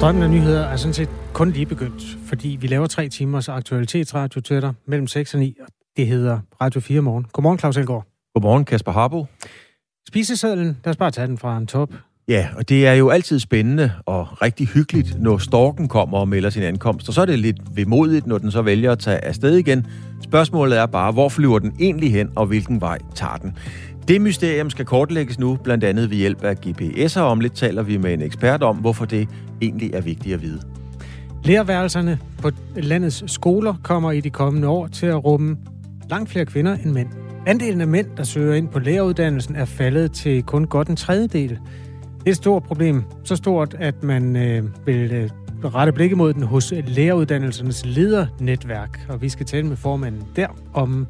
[0.00, 4.40] Strømmen af nyheder er sådan set kun lige begyndt, fordi vi laver tre timers aktualitetsradio
[4.40, 7.26] til dig mellem 6 og 9, og det hedder Radio 4 Morgen.
[7.32, 8.06] Godmorgen, Claus Elgaard.
[8.34, 9.26] Godmorgen, Kasper Harbo.
[10.08, 11.88] Spisesedlen, lad os bare tage den fra en top.
[12.28, 16.50] Ja, og det er jo altid spændende og rigtig hyggeligt, når storken kommer og melder
[16.50, 17.08] sin ankomst.
[17.08, 19.86] Og så er det lidt vemodigt, når den så vælger at tage afsted igen.
[20.22, 23.56] Spørgsmålet er bare, hvor flyver den egentlig hen, og hvilken vej tager den?
[24.08, 27.20] Det mysterium skal kortlægges nu, blandt andet ved hjælp af GPS'er.
[27.20, 29.28] Om lidt taler vi med en ekspert om, hvorfor det
[29.62, 30.60] egentlig er vigtigt at vide.
[31.44, 35.56] Lærerværelserne på landets skoler kommer i de kommende år til at rumme
[36.10, 37.08] langt flere kvinder end mænd.
[37.46, 41.50] Andelen af mænd, der søger ind på læreruddannelsen, er faldet til kun godt en tredjedel.
[41.50, 43.02] Det er et stort problem.
[43.24, 45.30] Så stort, at man øh, vil øh,
[45.64, 49.06] rette blikket mod den hos læreruddannelsernes ledernetværk.
[49.08, 51.06] Og vi skal tale med formanden der om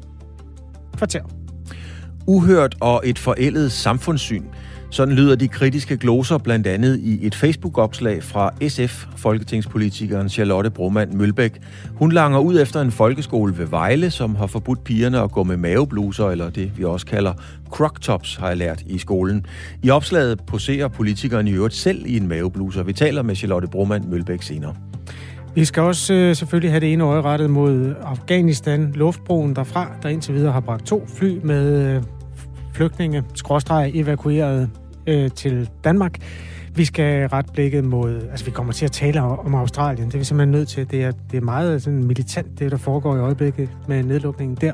[0.97, 1.40] kvarter.
[2.27, 4.43] Uhørt og et forældet samfundssyn.
[4.89, 11.17] Sådan lyder de kritiske gloser blandt andet i et Facebook-opslag fra SF, folketingspolitikeren Charlotte Broman
[11.17, 11.61] Mølbæk.
[11.95, 15.57] Hun langer ud efter en folkeskole ved Vejle, som har forbudt pigerne at gå med
[15.57, 17.33] mavebluser, eller det vi også kalder
[17.69, 19.45] crop-tops, har jeg lært i skolen.
[19.83, 22.83] I opslaget poserer politikeren i øvrigt selv i en mavebluser.
[22.83, 24.75] Vi taler med Charlotte Broman Mølbæk senere.
[25.55, 30.09] Vi skal også øh, selvfølgelig have det ene øje rettet mod Afghanistan, luftbroen derfra, der
[30.09, 32.03] indtil videre har bragt to fly med øh,
[32.73, 34.69] flygtninge, skråstreg evakueret
[35.07, 36.17] øh, til Danmark.
[36.75, 40.17] Vi skal ret blikket mod, altså vi kommer til at tale om Australien, det er
[40.17, 40.91] vi simpelthen nødt til.
[40.91, 44.73] Det er, det er meget sådan militant, det der foregår i øjeblikket med nedlukningen der.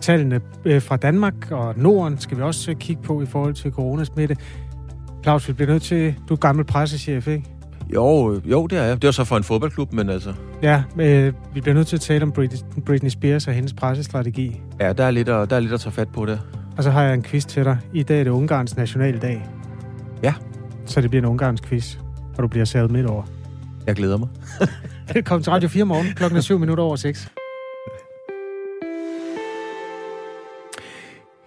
[0.00, 3.70] Tallene øh, fra Danmark og Norden skal vi også øh, kigge på i forhold til
[3.70, 4.36] coronasmitte.
[5.22, 7.51] Claus, vi bliver nødt til, du er gammel pressechef, ikke?
[7.94, 9.02] Jo, jo, det er jeg.
[9.02, 10.34] Det er så for en fodboldklub, men altså...
[10.62, 12.32] Ja, øh, vi bliver nødt til at tale om
[12.86, 14.60] Britney Spears og hendes pressestrategi.
[14.80, 16.40] Ja, der er lidt at, der er lidt at tage fat på det.
[16.76, 17.78] Og så har jeg en quiz til dig.
[17.92, 19.46] I dag er det Ungarns nationaldag.
[20.22, 20.34] Ja.
[20.86, 21.96] Så det bliver en Ungarns quiz,
[22.36, 23.22] og du bliver savet midt over.
[23.86, 24.28] Jeg glæder mig.
[25.14, 27.31] Velkommen til Radio 4 morgen, klokken er 7 minutter over 6.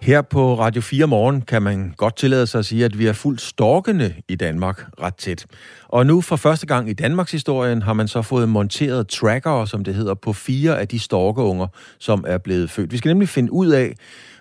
[0.06, 3.12] Her på Radio 4 Morgen kan man godt tillade sig at sige, at vi er
[3.12, 5.46] fuldt storkende i Danmark ret tæt.
[5.88, 9.84] Og nu for første gang i Danmarks historien har man så fået monteret tracker, som
[9.84, 11.66] det hedder, på fire af de storkeunger,
[11.98, 12.92] som er blevet født.
[12.92, 13.94] Vi skal nemlig finde ud af,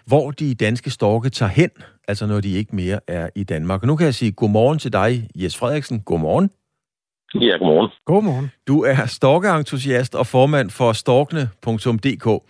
[0.05, 1.69] hvor de danske storke tager hen,
[2.07, 3.81] altså når de ikke mere er i Danmark.
[3.81, 5.99] Og nu kan jeg sige godmorgen til dig, Jes Frederiksen.
[5.99, 6.49] Godmorgen.
[7.35, 7.91] Ja, godmorgen.
[8.05, 8.51] Godmorgen.
[8.67, 12.43] Du er storkeentusiast og formand for storkene.dk.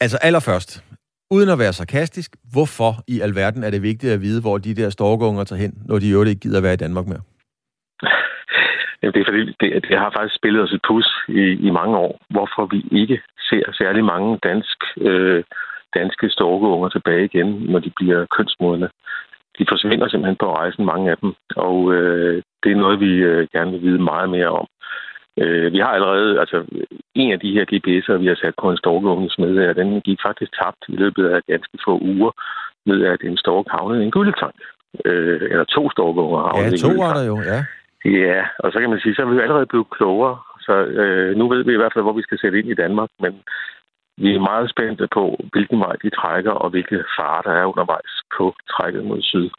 [0.00, 0.84] Altså allerførst,
[1.30, 4.90] uden at være sarkastisk, hvorfor i alverden er det vigtigt at vide, hvor de der
[4.90, 7.24] storkunger tager hen, når de jo ikke gider være i Danmark mere?
[9.00, 11.96] Jamen, det er fordi, det, det har faktisk spillet os et pus i, i mange
[11.96, 13.20] år, hvorfor vi ikke
[13.50, 15.44] ser særlig mange dansk øh,
[15.94, 18.88] danske storkeunger tilbage igen, når de bliver kønsmodne.
[19.58, 23.48] De forsvinder simpelthen på rejsen, mange af dem, og øh, det er noget, vi øh,
[23.52, 24.66] gerne vil vide meget mere om.
[25.42, 26.58] Øh, vi har allerede, altså
[27.14, 30.52] en af de her GPS'er, vi har sat på en storkeunge smed, den gik faktisk
[30.62, 32.30] tabt i løbet af ganske få uger,
[32.86, 34.58] ved at en stork havnede i en gyldetank.
[35.04, 37.60] Øh, eller to storkeunger havnede ja, to var der jo, ja.
[38.04, 40.38] Ja, og så kan man sige, så er vi jo allerede blevet klogere.
[40.60, 43.10] Så øh, nu ved vi i hvert fald, hvor vi skal sætte ind i Danmark,
[43.20, 43.32] men
[44.16, 48.12] vi er meget spændte på, hvilken vej de trækker, og hvilke farer der er undervejs
[48.36, 49.50] på trækket mod syd.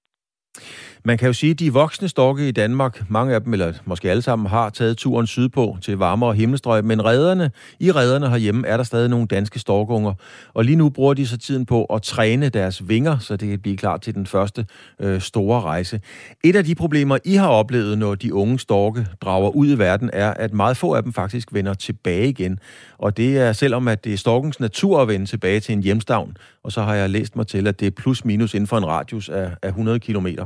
[1.08, 4.10] Man kan jo sige, at de voksne storke i Danmark, mange af dem, eller måske
[4.10, 8.78] alle sammen, har taget turen sydpå til varmere himmelstrøg, men redderne, i redderne herhjemme er
[8.78, 10.14] der stadig nogle danske storkunger,
[10.54, 13.60] og lige nu bruger de så tiden på at træne deres vinger, så det kan
[13.60, 14.66] blive klar til den første
[15.00, 16.02] øh, store rejse.
[16.44, 20.10] Et af de problemer, I har oplevet, når de unge storke drager ud i verden,
[20.14, 22.60] er, at meget få af dem faktisk vender tilbage igen.
[22.98, 26.38] Og det er selvom, at det er storkens natur at vende tilbage til en hjemstavn,
[26.64, 28.86] og så har jeg læst mig til, at det er plus minus inden for en
[28.86, 30.46] radius af, af 100 kilometer.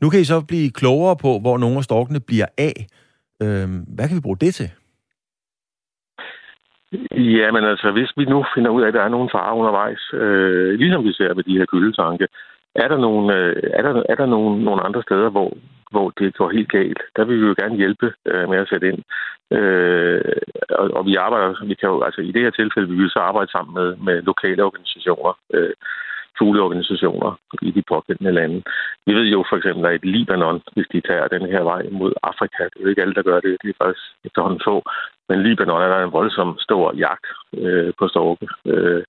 [0.00, 2.86] Nu kan I så blive klogere på, hvor nogle af storkene bliver af.
[3.42, 4.70] Øhm, hvad kan vi bruge det til?
[7.40, 10.02] Ja, men altså, hvis vi nu finder ud af, at der er nogle farer undervejs,
[10.12, 12.26] øh, ligesom vi ser med de her gyldetanke,
[12.74, 15.56] er der nogle, øh, er der, er der nogle, nogle andre steder, hvor,
[15.90, 17.00] hvor det går helt galt?
[17.16, 19.02] Der vil vi jo gerne hjælpe øh, med at sætte ind.
[19.58, 20.20] Øh,
[20.70, 23.18] og, og vi arbejder, vi kan jo, altså i det her tilfælde, vi vil så
[23.18, 25.32] arbejde sammen med, med lokale organisationer.
[25.54, 25.74] Øh,
[26.38, 27.30] fugleorganisationer
[27.62, 28.62] i de pågældende lande.
[29.06, 32.12] Vi ved jo for eksempel, at i Libanon, hvis de tager den her vej mod
[32.22, 34.76] Afrika, det er ikke alle, der gør det, det er faktisk efterhånden få,
[35.28, 37.26] men Libanon er der en voldsom stor jagt
[37.62, 38.46] øh, på storke.
[38.66, 39.02] Øh,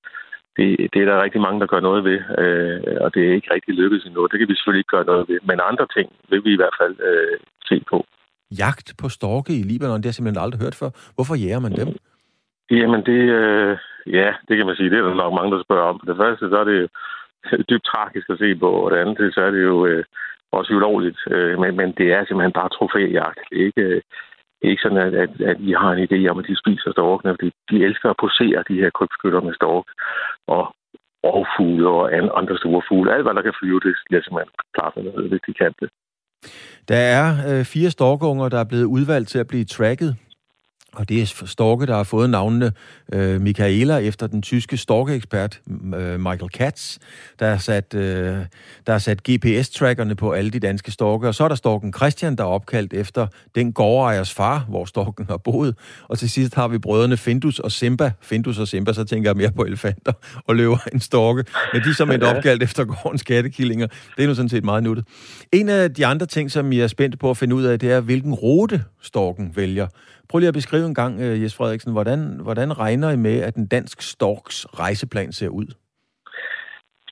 [0.57, 3.53] det, det er der rigtig mange, der gør noget ved, øh, og det er ikke
[3.53, 4.27] rigtig lykkedes endnu.
[4.31, 6.77] Det kan vi selvfølgelig ikke gøre noget ved, men andre ting vil vi i hvert
[6.81, 7.37] fald øh,
[7.69, 8.05] se på.
[8.61, 10.89] Jagt på storke i Libanon, det har jeg simpelthen aldrig hørt før.
[11.15, 11.89] Hvorfor jæger man dem?
[12.71, 13.77] Jamen, det, øh,
[14.19, 14.89] ja, det kan man sige.
[14.89, 15.99] Det er der nok mange, der spørger om.
[15.99, 16.81] For det første, så er det
[17.69, 20.03] dybt tragisk at se på, og det andet, så er det jo øh,
[20.51, 21.19] også ulovligt.
[21.31, 23.39] Øh, men, men det er simpelthen bare trofæjagt.
[23.49, 24.01] Det er ikke, øh,
[24.69, 27.51] ikke sådan, at, at, at vi har en idé om, at de spiser storkene, fordi
[27.71, 29.87] de elsker at posere de her krybskytter med stork
[30.55, 30.63] og
[31.25, 32.03] rovfugle og
[32.39, 33.13] andre store fugle.
[33.13, 34.93] Alt, hvad der kan flyve, det bliver simpelthen klart
[35.31, 35.89] hvis de kan det.
[36.91, 40.11] Der er øh, fire storkunger, der er blevet udvalgt til at blive tracket
[40.93, 42.71] og det er storke, der har fået navnene
[43.13, 45.61] øh, Michaela efter den tyske storkeekspert
[45.95, 46.97] øh, Michael Katz,
[47.39, 48.37] der har sat, øh,
[48.87, 51.27] der har sat GPS-trackerne på alle de danske storke.
[51.27, 55.25] Og så er der storken Christian, der er opkaldt efter den gårdejers far, hvor storken
[55.29, 55.75] har boet.
[56.07, 58.11] Og til sidst har vi brødrene Findus og Simba.
[58.21, 60.13] Findus og Simba, så tænker jeg mere på elefanter
[60.47, 61.43] og løver en storke.
[61.73, 63.87] Men de som er opkaldt efter gårdens kattekillinger.
[64.17, 65.05] Det er nu sådan set meget nuttet.
[65.51, 67.91] En af de andre ting, som jeg er spændt på at finde ud af, det
[67.91, 69.87] er, hvilken rute storken vælger.
[70.29, 73.55] Prøv lige at beskrive en gang, øh, Jes Frederiksen, hvordan, hvordan regner I med, at
[73.55, 75.67] den dansk storks rejseplan ser ud?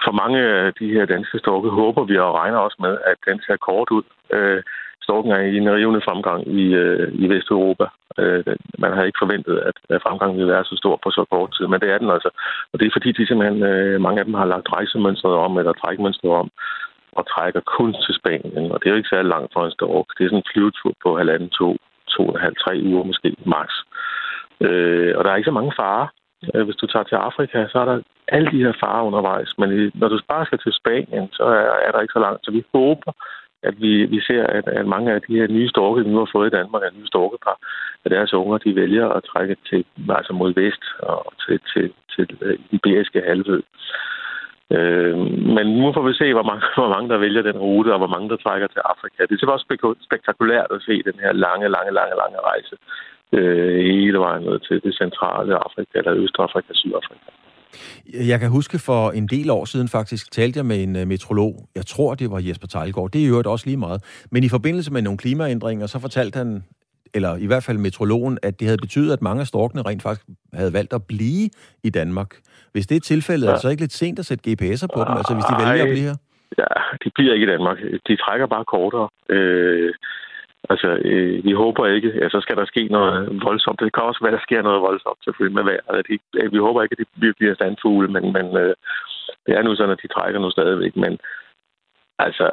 [0.06, 3.41] For mange af de her danske storke håber vi og regner også med, at den
[3.45, 4.03] ser kort ud.
[4.33, 4.63] Øh,
[5.07, 7.85] storken er i en rivende fremgang i, øh, i Vesteuropa.
[8.21, 8.44] Øh,
[8.83, 11.79] man har ikke forventet, at fremgangen ville være så stor på så kort tid, men
[11.81, 12.29] det er den altså.
[12.71, 15.73] Og det er fordi, de simpelthen, øh, mange af dem har lagt rejsemønstret om, eller
[15.73, 16.50] trækmønstret om,
[17.18, 18.71] og trækker kun til Spanien.
[18.71, 20.07] Og det er jo ikke særlig langt for en stork.
[20.15, 21.69] Det er sådan en flyvetur på halvanden, to,
[22.17, 23.69] to og en halv, tre uger måske max.
[24.62, 26.07] Øh, og der er ikke så mange farer.
[26.53, 27.97] Øh, hvis du tager til Afrika, så er der
[28.27, 29.51] alle de her farer undervejs.
[29.57, 32.45] Men når du bare skal til Spanien, så er, er der ikke så langt.
[32.45, 33.12] Så vi håber,
[33.63, 36.29] at vi, vi ser, at, at mange af de her nye storke, vi nu har
[36.35, 37.57] fået i Danmark, er nye storkepar,
[38.06, 42.27] at deres unger, de vælger at trække til, altså mod vest og til, til, til,
[42.27, 43.61] til den iberiske halvø.
[44.71, 45.17] Øh,
[45.56, 48.13] men nu får vi se, hvor mange, hvor mange der vælger den rute, og hvor
[48.15, 49.19] mange der trækker til Afrika.
[49.29, 49.67] Det er også
[50.07, 52.75] spektakulært at se den her lange, lange, lange, lange rejse
[53.38, 57.29] øh, hele vejen ned til det centrale Afrika, eller Østafrika, Sydafrika.
[58.31, 61.53] Jeg kan huske for en del år siden faktisk, talte jeg med en øh, metrolog.
[61.75, 63.11] Jeg tror, det var Jesper Tejlgaard.
[63.11, 64.27] Det er jo også lige meget.
[64.31, 66.63] Men i forbindelse med nogle klimaændringer, så fortalte han,
[67.17, 70.25] eller i hvert fald metrologen, at det havde betydet, at mange af storkene rent faktisk
[70.53, 71.50] havde valgt at blive
[71.83, 72.31] i Danmark.
[72.73, 73.50] Hvis det er tilfældet, ja.
[73.50, 75.56] er det så ikke lidt sent at sætte GPS'er på Ej, dem, altså hvis de
[75.62, 76.17] vælger at blive her?
[76.62, 76.71] Ja,
[77.03, 77.77] de bliver ikke i Danmark.
[78.07, 79.07] De trækker bare kortere.
[79.29, 79.94] Øh,
[80.69, 83.79] altså, øh, vi håber ikke, at så skal der ske noget voldsomt.
[83.79, 86.07] Det kan også være, at der sker noget voldsomt selvfølgelig med vejret.
[86.09, 88.73] De, øh, vi håber ikke, at de bliver standfugle, men, men øh,
[89.45, 90.95] det er nu sådan, at de trækker nu stadigvæk.
[90.95, 91.13] Men
[92.19, 92.45] altså,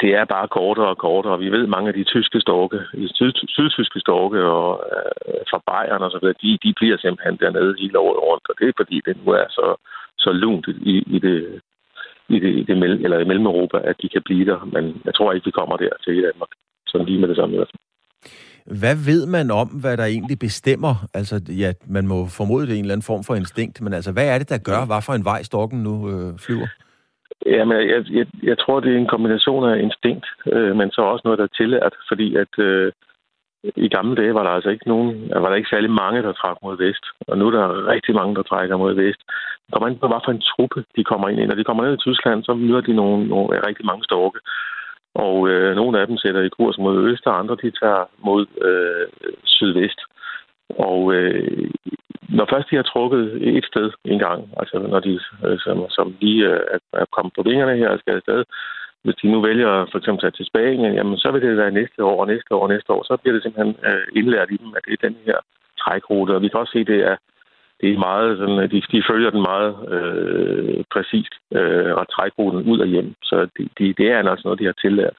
[0.00, 1.38] det er bare kortere og kortere.
[1.38, 6.02] Vi ved, mange af de tyske storke, de syd, sydtyske storke og øh, fra Bayern
[6.06, 8.96] og så videre, de, de bliver simpelthen dernede hele året rundt, og det er fordi,
[9.06, 9.66] det nu er så,
[10.18, 11.60] så lunt i, i det
[12.28, 15.14] i det, i det mellem, eller i Mellem-Europa, at de kan blive der, men jeg
[15.14, 16.48] tror ikke, vi kommer der til i Danmark,
[16.86, 17.66] sådan lige med det samme.
[18.66, 20.94] Hvad ved man om, hvad der egentlig bestemmer?
[21.14, 24.12] Altså, ja, man må formode det er en eller anden form for instinkt, men altså,
[24.12, 26.66] hvad er det, der gør, hvad for en vej storken nu øh, flyver?
[27.46, 31.22] Jamen, jeg, jeg, jeg tror, det er en kombination af instinkt, øh, men så også
[31.24, 32.92] noget, der er tillært, fordi at øh,
[33.76, 36.56] i gamle dage var der altså ikke nogen, var der ikke særlig mange, der trak
[36.62, 39.20] mod vest, og nu er der rigtig mange, der trækker mod vest.
[39.64, 41.46] Det kommer ind på, hvad for en truppe de kommer ind i.
[41.46, 44.38] Når de kommer ned i Tyskland, så møder de nogle, nogle rigtig mange storke,
[45.14, 48.46] og øh, nogle af dem sætter i kurs mod øst, og andre de tager mod
[48.68, 49.06] øh,
[49.44, 50.00] sydvest.
[50.70, 51.70] Og øh,
[52.28, 53.24] når først de har trukket
[53.58, 56.60] et sted en gang, altså når de øh, som, som lige øh,
[56.92, 58.44] er kommet på vingerne her og skal afsted,
[59.04, 61.78] hvis de nu vælger for eksempel at tage til Spanien, jamen så vil det være
[61.80, 63.02] næste år og næste år og næste år.
[63.02, 65.38] Så bliver det simpelthen øh, indlært i dem, at det er den her
[65.82, 66.32] trækrute.
[66.34, 67.16] Og vi kan også se, at det er,
[67.80, 72.78] det er meget sådan, de, de følger den meget øh, præcist øh, og trækruten ud
[72.78, 73.14] og hjem.
[73.22, 75.16] Så det de, det er altså noget, de har tillært.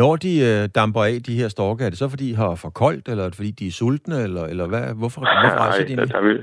[0.00, 2.70] Når de øh, damper af, de her storke, er det så, fordi de har for
[2.82, 4.84] koldt, eller fordi de er sultne, eller, eller hvad?
[5.00, 6.34] Hvorfor, hvorfor rejser de der, vi,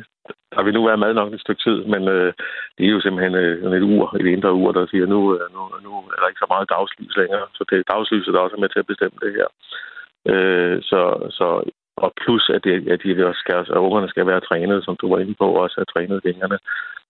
[0.54, 2.34] der vi nu været mad nok et stykke tid, men øh,
[2.76, 5.62] det er jo simpelthen øh, et ur, et indre ur, der siger, nu, øh, nu,
[5.86, 8.64] nu er der ikke så meget dagslys længere, så det er dagslyset, der også er
[8.64, 9.48] med til at bestemme det her.
[10.32, 11.02] Øh, så,
[11.38, 11.48] så,
[12.04, 15.20] og plus, at, det, at, de skal, at ungerne skal være trænet, som du var
[15.20, 16.58] inde på, og også have trænet vingerne.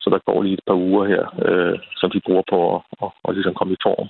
[0.02, 3.10] Så der går lige et par uger her, øh, som de bruger på at, at,
[3.28, 4.10] at ligesom komme i form.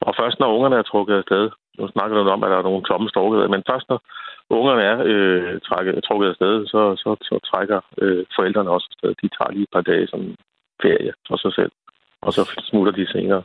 [0.00, 2.84] Og først når ungerne er trukket afsted, nu snakker du om, at der er nogle
[2.84, 4.00] tomme storkeder, men først når
[4.50, 9.14] ungerne er øh, trækket, trukket afsted, så, så, så trækker øh, forældrene også afsted.
[9.22, 10.20] De tager lige et par dage som
[10.82, 11.72] ferie for sig selv,
[12.22, 13.42] og så smutter de senere.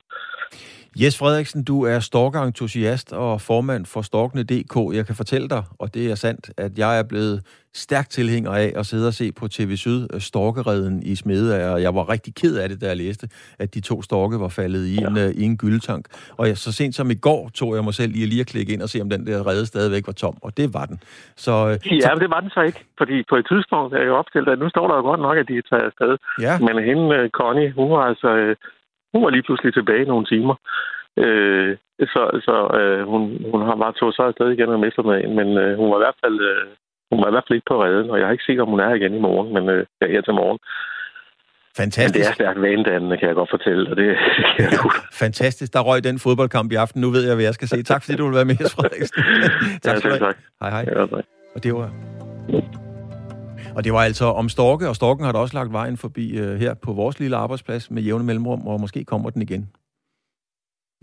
[1.00, 4.96] Jes Frederiksen, du er storkentusiast og formand for Storkene.dk.
[4.98, 7.38] Jeg kan fortælle dig, og det er sandt, at jeg er blevet
[7.74, 11.82] stærk tilhænger af at sidde og se på TV Syd øh, Storkereden i Smede, og
[11.82, 13.28] jeg var rigtig ked af det, da jeg læste,
[13.60, 15.08] at de to storke var faldet i, ja.
[15.08, 16.06] en, uh, i en gyldetank.
[16.38, 18.48] Og jeg, så sent som i går tog jeg mig selv i at lige at
[18.48, 20.98] klikke ind og se, om den der rede stadigvæk var tom, og det var den.
[21.36, 22.18] Så, uh, ja, så...
[22.20, 24.70] det var den så ikke, fordi på et tidspunkt er jeg jo opstillet, at nu
[24.70, 26.18] står der jo godt nok, at de er taget afsted.
[26.42, 26.54] Ja.
[26.60, 28.56] Men hende, Connie, hun var altså...
[29.14, 30.56] Hun var lige pludselig tilbage nogle timer.
[31.24, 31.78] Øh,
[32.14, 35.78] så så øh, hun, hun har bare tog så afsted igen om eftermiddagen, men øh,
[35.80, 36.66] hun var i hvert fald øh,
[37.12, 38.80] hun var i hvert fald ikke på redden, og jeg har ikke set, om hun
[38.80, 40.60] er igen i morgen, men øh, ja, her til morgen.
[41.78, 42.14] Fantastisk.
[42.14, 44.08] Men det er stærkt vanedannende, kan jeg godt fortælle, og det
[44.58, 44.80] kan jeg
[45.24, 45.74] Fantastisk.
[45.74, 47.02] Der røg den fodboldkamp i aften.
[47.02, 47.84] Nu ved jeg, hvad jeg skal se.
[47.84, 49.24] Tak fordi du vil være med, Frederiksen.
[49.86, 50.38] tak ja, tak.
[50.62, 50.86] Hej, hej.
[50.88, 51.26] Ja, tak.
[51.56, 51.90] Og det var...
[53.76, 56.56] Og det var altså om Storke, og Storken har da også lagt vejen forbi uh,
[56.56, 59.70] her på vores lille arbejdsplads med jævne mellemrum, og måske kommer den igen.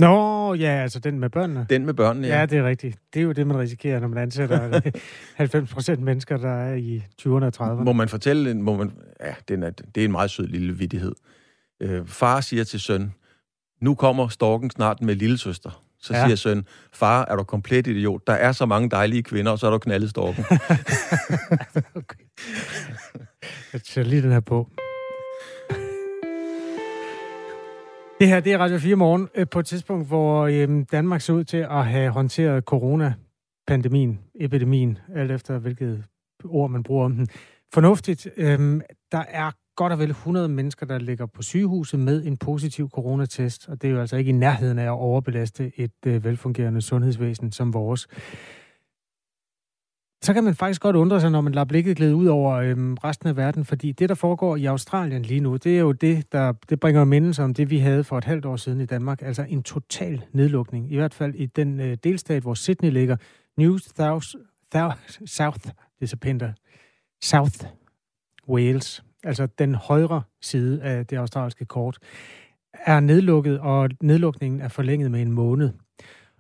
[0.01, 1.67] Nå, ja, altså den med børnene.
[1.71, 2.39] Den med børnene, ja.
[2.39, 2.99] Ja, det er rigtigt.
[3.15, 4.81] Det er jo det, man risikerer, når man ansætter
[5.37, 7.85] 90 procent mennesker, der er i 20'erne og 30'erne.
[7.85, 11.13] Må man fortælle, må man, ja, det er, det er en meget sød lille vittighed.
[11.81, 13.15] Øh, far siger til søn,
[13.81, 15.83] nu kommer storken snart med lille søster.
[16.01, 16.25] Så ja.
[16.25, 18.27] siger søn, far, er du komplet idiot?
[18.27, 20.45] Der er så mange dejlige kvinder, og så er du knaldet storken.
[21.95, 22.19] okay.
[23.73, 24.69] Jeg tager lige den her på.
[28.21, 31.33] Det her det er Radio 4 morgen øh, på et tidspunkt, hvor øhm, Danmark ser
[31.33, 36.05] ud til at have håndteret corona-pandemien, epidemien, alt efter hvilket
[36.45, 37.29] ord man bruger om den.
[37.75, 38.29] Fornuftigt.
[38.37, 38.81] Øhm,
[39.13, 43.69] der er godt og vel 100 mennesker, der ligger på sygehuset med en positiv coronatest,
[43.69, 47.53] og det er jo altså ikke i nærheden af at overbelaste et øh, velfungerende sundhedsvæsen
[47.53, 48.09] som vores.
[50.23, 52.95] Så kan man faktisk godt undre sig, når man lader blikket glæde ud over øhm,
[52.95, 56.33] resten af verden, fordi det, der foregår i Australien lige nu, det er jo det,
[56.33, 59.23] der det bringer mindelser om det, vi havde for et halvt år siden i Danmark,
[59.23, 63.17] altså en total nedlukning, i hvert fald i den øh, delstat, hvor Sydney ligger,
[63.57, 64.27] New South,
[64.73, 66.43] South, South, det er så pænt
[67.23, 67.65] South
[68.49, 71.99] Wales, altså den højre side af det australske kort,
[72.73, 75.71] er nedlukket, og nedlukningen er forlænget med en måned.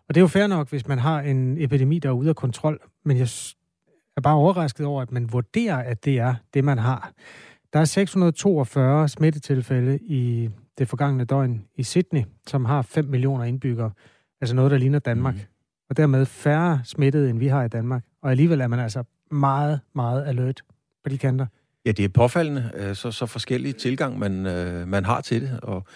[0.08, 2.36] Og det er jo fair nok, hvis man har en epidemi, der er ude af
[2.36, 3.28] kontrol, men jeg
[4.16, 7.12] er bare overrasket over, at man vurderer, at det er det, man har.
[7.72, 13.90] Der er 642 smittetilfælde i det forgangne døgn i Sydney, som har 5 millioner indbyggere.
[14.40, 15.34] Altså noget, der ligner Danmark.
[15.34, 15.40] Mm.
[15.90, 18.04] Og dermed færre smittede, end vi har i Danmark.
[18.22, 20.62] Og alligevel er man altså meget, meget alert
[21.04, 21.46] på de kanter.
[21.88, 25.60] Ja, det er påfaldende, øh, så, så forskellige tilgang, man, øh, man har til det.
[25.62, 25.86] Og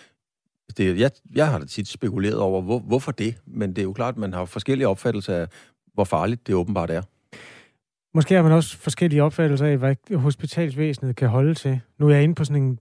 [0.77, 3.93] det, jeg, jeg har da tit spekuleret over, hvor, hvorfor det, men det er jo
[3.93, 5.47] klart, at man har forskellige opfattelser af,
[5.95, 7.03] hvor farligt det åbenbart er.
[8.15, 11.81] Måske har man også forskellige opfattelser af, hvad hospitalsvæsenet kan holde til.
[11.99, 12.79] Nu er jeg inde på sådan en,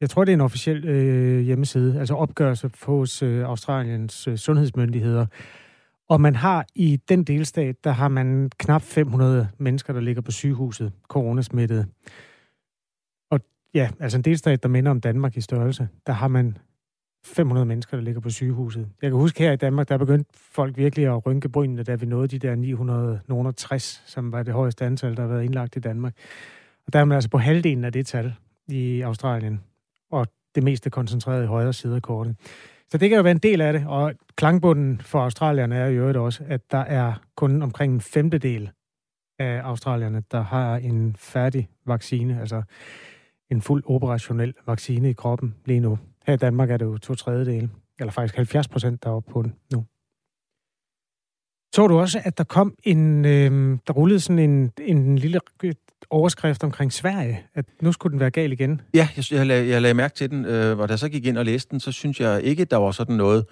[0.00, 5.26] jeg tror det er en officiel øh, hjemmeside, altså opgørelse hos øh, Australiens øh, sundhedsmyndigheder.
[6.08, 10.30] Og man har i den delstat, der har man knap 500 mennesker, der ligger på
[10.30, 11.86] sygehuset, coronasmittet.
[13.74, 16.56] Ja, altså en delstat, der minder om Danmark i størrelse, der har man
[17.24, 18.88] 500 mennesker, der ligger på sygehuset.
[19.02, 22.06] Jeg kan huske her i Danmark, der begyndte folk virkelig at rynke brynene, da vi
[22.06, 26.14] nåede de der 960, som var det højeste antal, der har været indlagt i Danmark.
[26.86, 28.34] Og der er man altså på halvdelen af det tal
[28.68, 29.60] i Australien,
[30.10, 32.36] og det meste koncentreret i højre side af kortet.
[32.88, 36.00] Så det kan jo være en del af det, og klangbunden for australierne er jo
[36.00, 38.70] øvrigt også, at der er kun omkring en femtedel
[39.38, 42.62] af australierne, der har en færdig vaccine, altså
[43.54, 45.98] en fuld operationel vaccine i kroppen lige nu.
[46.26, 49.32] Her i Danmark er det jo to tredjedele, eller faktisk 70 procent, der er oppe
[49.32, 49.84] på den nu.
[51.74, 55.40] Så du også, at der kom en, øh, der rullede sådan en, en lille
[56.10, 58.80] overskrift omkring Sverige, at nu skulle den være gal igen?
[58.94, 61.26] Ja, jeg, jeg, lagde, jeg lagde mærke til den, øh, og da jeg så gik
[61.26, 63.46] ind og læste den, så synes jeg ikke, der var sådan noget,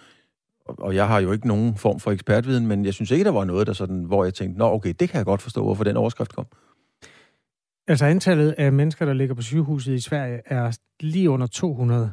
[0.67, 3.45] og jeg har jo ikke nogen form for ekspertviden, men jeg synes ikke, der var
[3.45, 5.97] noget, der sådan, hvor jeg tænkte, nå okay, det kan jeg godt forstå, hvorfor den
[5.97, 6.47] overskrift kom.
[7.93, 12.13] Altså antallet af mennesker, der ligger på sygehuset i Sverige, er lige under 200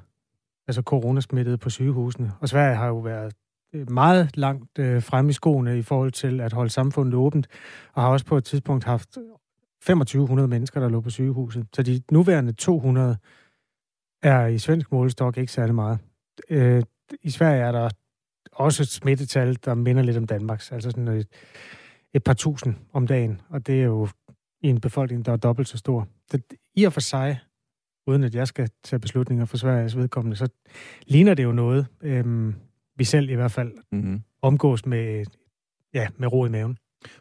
[0.68, 2.32] altså coronasmittede på sygehusene.
[2.40, 3.34] Og Sverige har jo været
[3.74, 7.48] øh, meget langt øh, frem i skoene i forhold til at holde samfundet åbent,
[7.94, 11.68] og har også på et tidspunkt haft 2500 mennesker, der lå på sygehuset.
[11.76, 13.18] Så de nuværende 200
[14.24, 16.00] er i svensk målestok ikke særlig meget.
[16.50, 16.84] Øh,
[17.22, 17.90] I Sverige er der
[18.52, 21.28] også et smittetal, der minder lidt om Danmarks, altså sådan et,
[22.14, 24.08] et par tusind om dagen, og det er jo
[24.62, 26.08] i en befolkning, der er dobbelt så stor.
[26.32, 26.44] Det,
[26.76, 27.40] I og for sig
[28.08, 30.48] uden at jeg skal tage beslutninger for Sveriges vedkommende, så
[31.08, 32.56] ligner det jo noget, øhm,
[32.96, 34.22] vi selv i hvert fald mm-hmm.
[34.42, 35.26] omgås med,
[35.94, 36.78] ja, med ro i maven.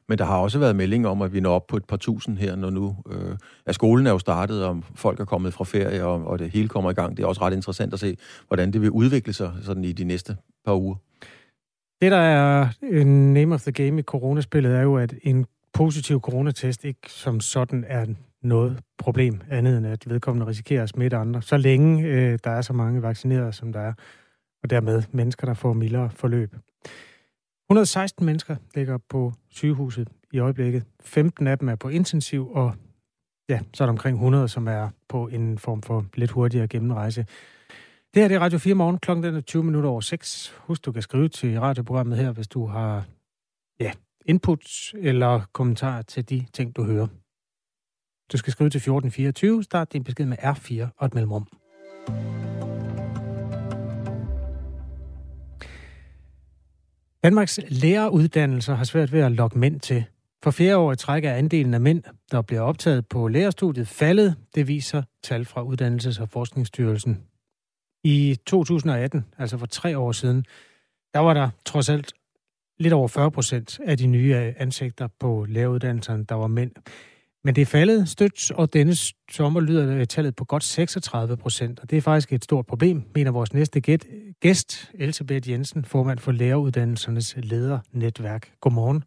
[0.08, 2.38] Men der har også været meldinger om, at vi når op på et par tusind
[2.38, 2.96] her, når nu...
[3.10, 6.50] Øh, at skolen er jo startet, og folk er kommet fra ferie, og, og det
[6.50, 7.16] hele kommer i gang.
[7.16, 8.16] Det er også ret interessant at se,
[8.46, 10.96] hvordan det vil udvikle sig sådan i de næste par uger.
[12.00, 16.20] Det, der er en name of the game i coronaspillet, er jo, at en positiv
[16.20, 18.06] coronatest ikke som sådan er
[18.42, 22.62] noget problem, andet end at vedkommende risikerer at smitte andre, så længe øh, der er
[22.62, 23.92] så mange vaccinerede, som der er,
[24.62, 26.54] og dermed mennesker, der får mildere forløb.
[27.70, 30.84] 116 mennesker ligger på sygehuset i øjeblikket.
[31.00, 32.74] 15 af dem er på intensiv, og
[33.48, 37.26] ja, så er der omkring 100, som er på en form for lidt hurtigere gennemrejse.
[38.14, 38.98] Det her det er Radio 4 morgen.
[38.98, 40.54] Klokken er 20 minutter over 6.
[40.58, 43.04] Husk, du kan skrive til radioprogrammet her, hvis du har
[44.28, 47.06] inputs input eller kommentar til de ting, du hører.
[48.32, 49.62] Du skal skrive til 1424.
[49.62, 51.46] Start din besked med R4 og et mellemrum.
[57.22, 60.04] Danmarks læreruddannelser har svært ved at lokke mænd til.
[60.42, 64.36] For fjerde år i træk er andelen af mænd, der bliver optaget på lærerstudiet, faldet.
[64.54, 67.22] Det viser tal fra Uddannelses- og Forskningsstyrelsen.
[68.04, 70.44] I 2018, altså for tre år siden,
[71.14, 72.12] der var der trods alt
[72.78, 76.72] lidt over 40 procent af de nye ansigter på læreruddannelserne, der var mænd.
[77.44, 78.92] Men det er faldet stødt, og denne
[79.30, 81.80] sommer lyder tallet på godt 36 procent.
[81.80, 83.80] Og det er faktisk et stort problem, mener vores næste
[84.40, 88.52] gæst, Elisabeth Jensen, formand for læreruddannelsernes ledernetværk.
[88.60, 89.04] Godmorgen.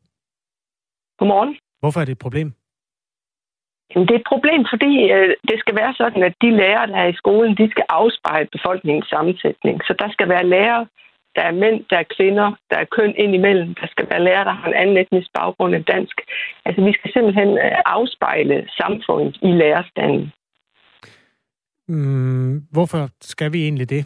[1.18, 1.56] Godmorgen.
[1.80, 2.54] Hvorfor er det et problem?
[3.92, 6.98] Jamen, det er et problem, fordi øh, det skal være sådan, at de lærere, der
[7.04, 9.76] er i skolen, de skal afspejle befolkningens sammensætning.
[9.88, 10.88] Så der skal være lærere,
[11.36, 13.76] der er mænd, der er kvinder, der er køn indimellem.
[13.76, 16.22] Der skal være lærere, der har en anden etnisk baggrund end dansk.
[16.66, 20.32] Altså, vi skal simpelthen øh, afspejle samfundet i lærerstanden.
[21.88, 24.06] Mm, hvorfor skal vi egentlig det?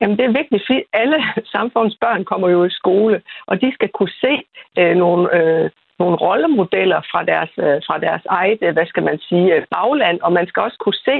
[0.00, 1.18] Jamen, det er vigtigt, fordi alle
[1.54, 4.34] samfundets børn kommer jo i skole, og de skal kunne se
[4.78, 9.18] øh, nogle, øh, nogle rollemodeller fra deres, øh, fra deres eget, øh, hvad skal man
[9.28, 11.16] sige, øh, bagland, og man skal også kunne se,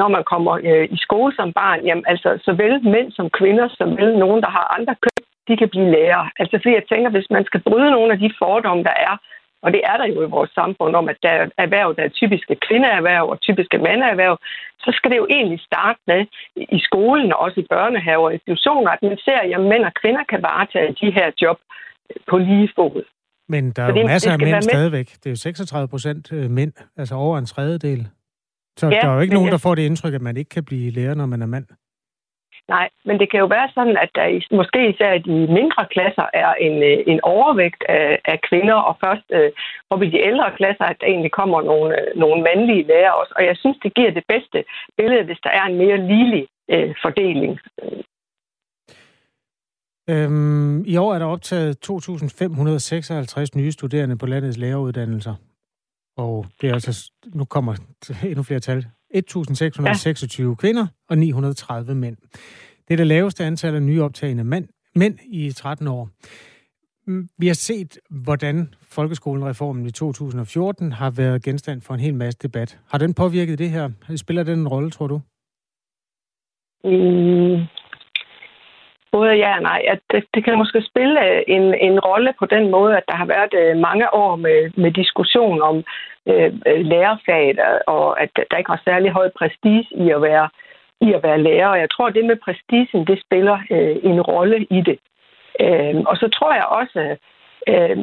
[0.00, 0.54] når man kommer
[0.96, 4.94] i skole som barn, jamen altså såvel mænd som kvinder, såvel nogen, der har andre
[5.02, 6.30] køn, de kan blive lærere.
[6.40, 9.14] Altså fordi jeg tænker, hvis man skal bryde nogle af de fordomme, der er
[9.62, 12.08] og det er der jo i vores samfund om, at der er erhverv, der er
[12.08, 14.38] typiske kvindeerhverv og typiske mandeerhverv,
[14.84, 16.26] så skal det jo egentlig starte med
[16.56, 20.24] i skolen og også i børnehaver og institutioner, at man ser, at mænd og kvinder
[20.24, 21.58] kan varetage de her job
[22.26, 23.02] på lige fod.
[23.54, 25.08] Men der er jo masser af mænd stadigvæk.
[25.20, 28.08] Det er jo 36 procent øh, mænd, altså over en tredjedel.
[28.76, 30.64] Så ja, der er jo ikke nogen, der får det indtryk, at man ikke kan
[30.64, 31.66] blive lærer, når man er mand.
[32.74, 34.26] Nej, men det kan jo være sådan, at der
[34.60, 38.94] måske især i de mindre klasser er en, øh, en overvægt af, af kvinder, og
[39.04, 39.50] først øh,
[39.90, 43.32] op i de ældre klasser, at der egentlig kommer nogle, øh, nogle mandlige lærere også.
[43.36, 44.58] Og jeg synes, det giver det bedste
[44.98, 47.52] billede, hvis der er en mere ligelig øh, fordeling.
[50.10, 55.34] Øhm, I år er der optaget 2.556 nye studerende på landets læreruddannelser.
[56.16, 57.74] Og det er altså, nu kommer
[58.24, 60.54] endnu flere tal, 1.626 ja.
[60.54, 62.16] kvinder og 930 mænd.
[62.88, 66.08] Det er det laveste antal af nye optagende mænd, mænd i 13 år.
[67.06, 72.38] Mm, vi har set, hvordan folkeskolenreformen i 2014 har været genstand for en hel masse
[72.42, 72.78] debat.
[72.88, 73.90] Har den påvirket det her?
[74.16, 75.20] Spiller den en rolle, tror du?
[76.84, 77.66] Mm,
[79.12, 79.82] både ja og nej.
[79.88, 83.16] At det, det kan måske spille øh, en, en rolle på den måde, at der
[83.16, 85.76] har været øh, mange år med, med diskussion om
[86.26, 90.48] øh, øh lærerfaget, og at der ikke var særlig høj prestige i at være
[91.00, 91.68] i at være lærer.
[91.68, 94.98] Og jeg tror, at det med prestigen, det spiller øh, en rolle i det.
[95.60, 97.16] Øh, og så tror jeg også,
[97.68, 97.96] øh,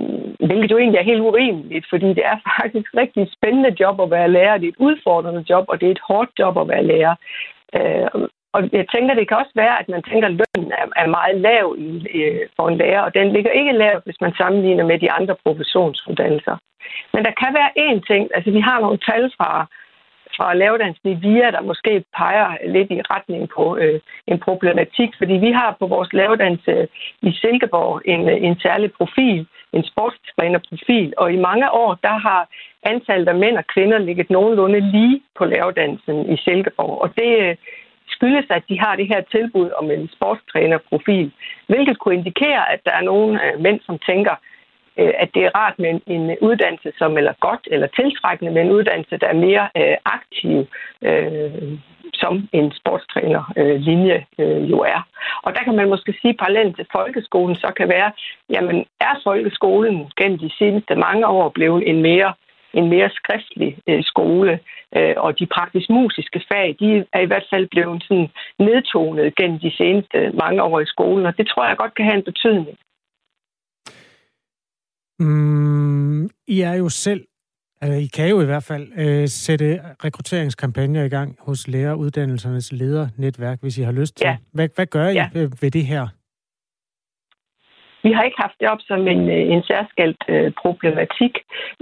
[0.47, 4.11] hvilket jo egentlig er helt urimeligt, fordi det er faktisk et rigtig spændende job at
[4.11, 4.57] være lærer.
[4.57, 7.15] Det er et udfordrende job, og det er et hårdt job at være lærer.
[7.75, 11.07] Øh, og jeg tænker, det kan også være, at man tænker, at lønnen er, er
[11.17, 11.89] meget lav i,
[12.21, 15.35] øh, for en lærer, og den ligger ikke lav, hvis man sammenligner med de andre
[15.45, 16.55] professionsuddannelser.
[17.13, 19.51] Men der kan være én ting, altså vi har nogle tal fra,
[20.37, 25.33] fra lavedansen i VIA, der måske peger lidt i retning på øh, en problematik, fordi
[25.33, 26.87] vi har på vores lavedans øh,
[27.21, 32.41] i Silkeborg en, øh, en særlig profil, en sportstrænerprofil, og i mange år, der har
[32.83, 37.55] antallet af mænd og kvinder ligget nogenlunde lige på lavedansen i Silkeborg, og det, øh,
[38.17, 41.31] skyldes, at de har det her tilbud om en sportstrænerprofil,
[41.67, 44.35] hvilket kunne indikere, at der er nogle øh, mænd, som tænker,
[44.99, 48.71] øh, at det er rart med en, uddannelse, som eller godt eller tiltrækkende med en
[48.77, 50.57] uddannelse, der er mere øh, aktiv,
[51.09, 51.79] øh,
[52.13, 55.01] som en sportstrænerlinje øh, jo er.
[55.43, 58.11] Og der kan man måske sige, parallelt til folkeskolen, så kan være,
[58.49, 62.33] jamen er folkeskolen gennem de seneste mange år blevet en mere
[62.73, 64.59] en mere skriftlig øh, skole,
[64.95, 69.71] øh, og de praktisk-musiske fag, de er i hvert fald blevet sådan nedtonet gennem de
[69.77, 72.77] seneste mange år i skolen, og det tror jeg godt kan have en betydning.
[75.19, 77.23] Mm, I er jo selv,
[77.81, 83.61] altså I kan jo i hvert fald øh, sætte rekrutteringskampagner i gang hos læreruddannelsernes ledernetværk,
[83.61, 84.25] hvis I har lyst til.
[84.25, 84.37] Ja.
[84.53, 85.29] Hvad, hvad gør I ja.
[85.33, 86.07] ved det her?
[88.07, 91.33] Vi har ikke haft det op som en, øh, en særskilt øh, problematik.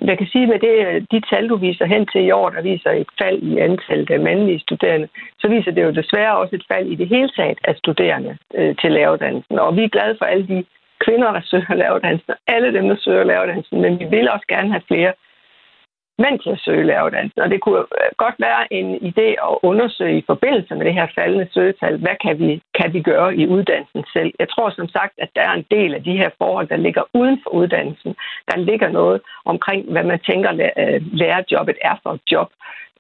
[0.10, 2.62] Jeg kan sige, med det, øh, de tal, du viser hen til i år, der
[2.62, 5.08] viser et fald i antallet af mandlige studerende,
[5.42, 8.76] så viser det jo desværre også et fald i det hele taget af studerende øh,
[8.82, 9.60] til læreruddannelsen.
[9.60, 10.66] Og vi er glade for alle de
[11.06, 14.70] kvinder, der søger læreruddannelsen, og alle dem, der søger læreruddannelsen, men vi vil også gerne
[14.72, 15.14] have flere
[16.24, 17.42] mænd til at søge læreruddannelsen.
[17.42, 17.84] Og det kunne
[18.24, 22.40] godt være en idé at undersøge i forbindelse med det her faldende søgetal, hvad kan
[22.40, 24.32] vi, kan vi gøre i uddannelsen selv.
[24.40, 27.04] Jeg tror som sagt, at der er en del af de her forhold, der ligger
[27.14, 28.16] uden for uddannelsen.
[28.52, 32.50] Der ligger noget omkring, hvad man tænker, øh, lærerjobbet er for et job,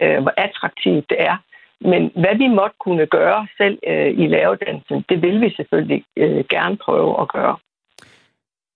[0.02, 1.38] øh, hvor attraktivt det er.
[1.82, 6.04] Men hvad vi måtte kunne gøre selv øh, i lavedansen, det vil vi selvfølgelig
[6.50, 7.56] gerne prøve at gøre.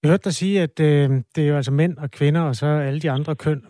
[0.04, 2.66] Jeg hørte dig sige, at øh, det er jo altså mænd og kvinder, og så
[2.66, 3.62] alle de andre køn.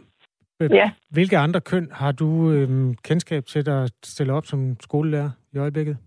[0.61, 0.91] Øh, ja.
[1.11, 5.97] Hvilke andre køn har du øh, kendskab til, der stiller op som skolelærer i øjeblikket?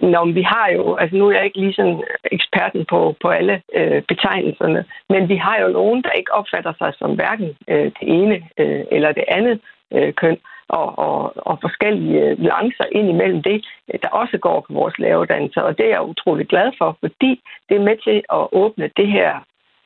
[0.00, 3.28] Nå, men vi har jo, altså nu er jeg ikke lige sådan eksperten på, på
[3.28, 7.84] alle øh, betegnelserne, men vi har jo nogen, der ikke opfatter sig som hverken øh,
[7.84, 9.60] det ene øh, eller det andet
[9.94, 13.66] øh, køn og, og, og forskellige lancer ind imellem det,
[14.02, 15.64] der også går på vores læreruddannelse.
[15.64, 19.08] Og det er jeg utrolig glad for, fordi det er med til at åbne det
[19.12, 19.30] her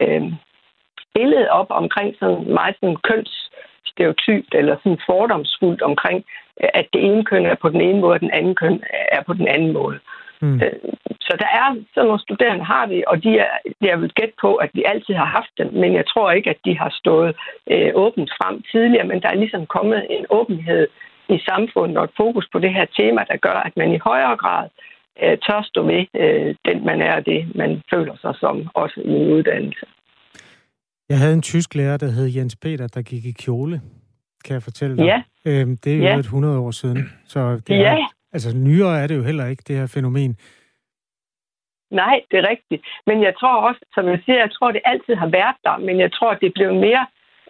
[0.03, 0.23] øh,
[1.15, 2.97] billede op omkring sådan meget sådan
[3.83, 6.25] kønsstereotypt eller sådan fordomsfuldt omkring,
[6.57, 9.33] at det ene køn er på den ene måde, og den anden køn er på
[9.33, 9.99] den anden måde.
[10.41, 10.61] Mm.
[11.21, 13.49] Så der er sådan nogle studerende har vi, og de er,
[13.81, 16.61] jeg vil gætte på, at vi altid har haft dem, men jeg tror ikke, at
[16.65, 17.37] de har stået
[17.71, 20.89] øh, åbent frem tidligere, men der er ligesom kommet en åbenhed
[21.29, 24.37] i samfundet og et fokus på det her tema, der gør, at man i højere
[24.37, 24.69] grad
[25.23, 29.01] øh, tør stå ved øh, den, man er, og det, man føler sig som, også
[29.05, 29.87] i en uddannelse.
[31.09, 33.81] Jeg havde en tysk lærer, der hed Jens Peter, der gik i kjole,
[34.45, 35.05] kan jeg fortælle dig.
[35.05, 35.23] Ja.
[35.47, 36.15] Øhm, det er jo ja.
[36.15, 36.99] et 100 år siden.
[37.25, 38.07] Så det er, ja.
[38.33, 40.37] Altså nyere er det jo heller ikke, det her fænomen.
[41.91, 42.83] Nej, det er rigtigt.
[43.07, 46.01] Men jeg tror også, som jeg siger, jeg tror, det altid har været der, men
[46.01, 47.07] jeg tror, det blev mere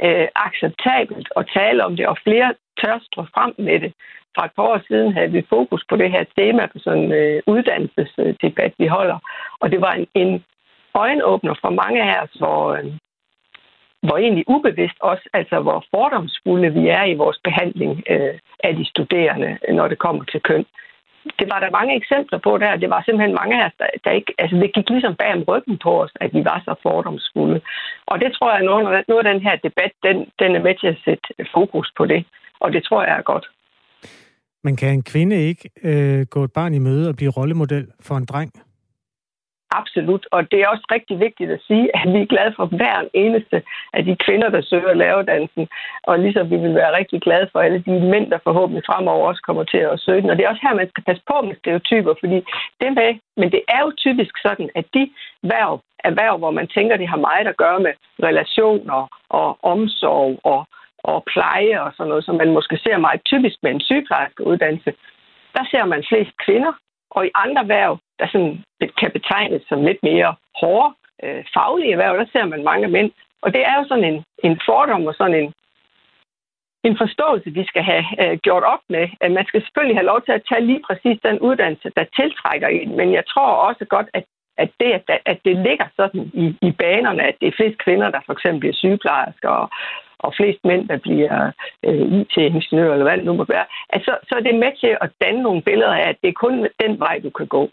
[0.06, 3.92] øh, acceptabelt at tale om det, og flere tør stå frem med det.
[4.34, 7.12] For et par år siden havde vi fokus på det her tema på sådan en
[7.12, 9.18] øh, uddannelsesdebat, vi holder.
[9.60, 10.44] Og det var en, en
[10.94, 12.92] øjenåbner for mange af os, hvor, øh,
[14.02, 18.34] hvor egentlig ubevidst også, altså hvor fordomsfulde vi er i vores behandling øh,
[18.64, 20.64] af de studerende, når det kommer til køn.
[21.38, 22.76] Det var der mange eksempler på der.
[22.76, 24.32] Det var simpelthen mange af os, der, der ikke...
[24.38, 27.60] Altså, det gik ligesom bag om ryggen på os, at vi var så fordomsfulde.
[28.06, 28.64] Og det tror jeg, at
[29.08, 32.24] noget af den her debat, den, den er med til at sætte fokus på det.
[32.60, 33.46] Og det tror jeg er godt.
[34.64, 38.14] Men kan en kvinde ikke øh, gå et barn i møde og blive rollemodel for
[38.14, 38.52] en dreng?
[39.80, 42.98] Absolut, og det er også rigtig vigtigt at sige, at vi er glade for hver
[43.14, 45.68] eneste af de kvinder, der søger lavedansen,
[46.02, 49.42] og ligesom vi vil være rigtig glade for alle de mænd, der forhåbentlig fremover også
[49.46, 50.30] kommer til at søge den.
[50.30, 52.38] Og det er også her, man skal passe på med stereotyper, fordi
[52.80, 55.10] det med, men det er jo typisk sådan, at de
[55.42, 57.92] værv, erhverv, hvor man tænker, det har meget at gøre med
[58.28, 60.60] relationer og omsorg og,
[60.98, 64.92] og pleje og sådan noget, som man måske ser meget typisk med en sygeplejerske uddannelse,
[65.56, 66.72] der ser man flest kvinder,
[67.10, 68.54] og i andre værv, der sådan
[69.00, 73.10] kan betegnes som lidt mere hårde øh, faglige erhverv, der ser man mange mænd.
[73.44, 75.48] Og det er jo sådan en, en fordom og sådan en,
[76.88, 79.06] en forståelse, vi skal have øh, gjort op med.
[79.20, 82.68] At man skal selvfølgelig have lov til at tage lige præcis den uddannelse, der tiltrækker
[82.68, 84.24] en, men jeg tror også godt, at
[84.58, 88.10] at det, at, at det ligger sådan i, i banerne, at det er flest kvinder,
[88.10, 89.70] der for eksempel bliver sygeplejersker, og,
[90.18, 91.50] og flest mænd, der bliver
[91.86, 95.10] øh, IT-ingeniører, eller hvad det nu må være, altså, så er det med til at
[95.20, 97.70] danne nogle billeder af, at det er kun den vej, du kan gå.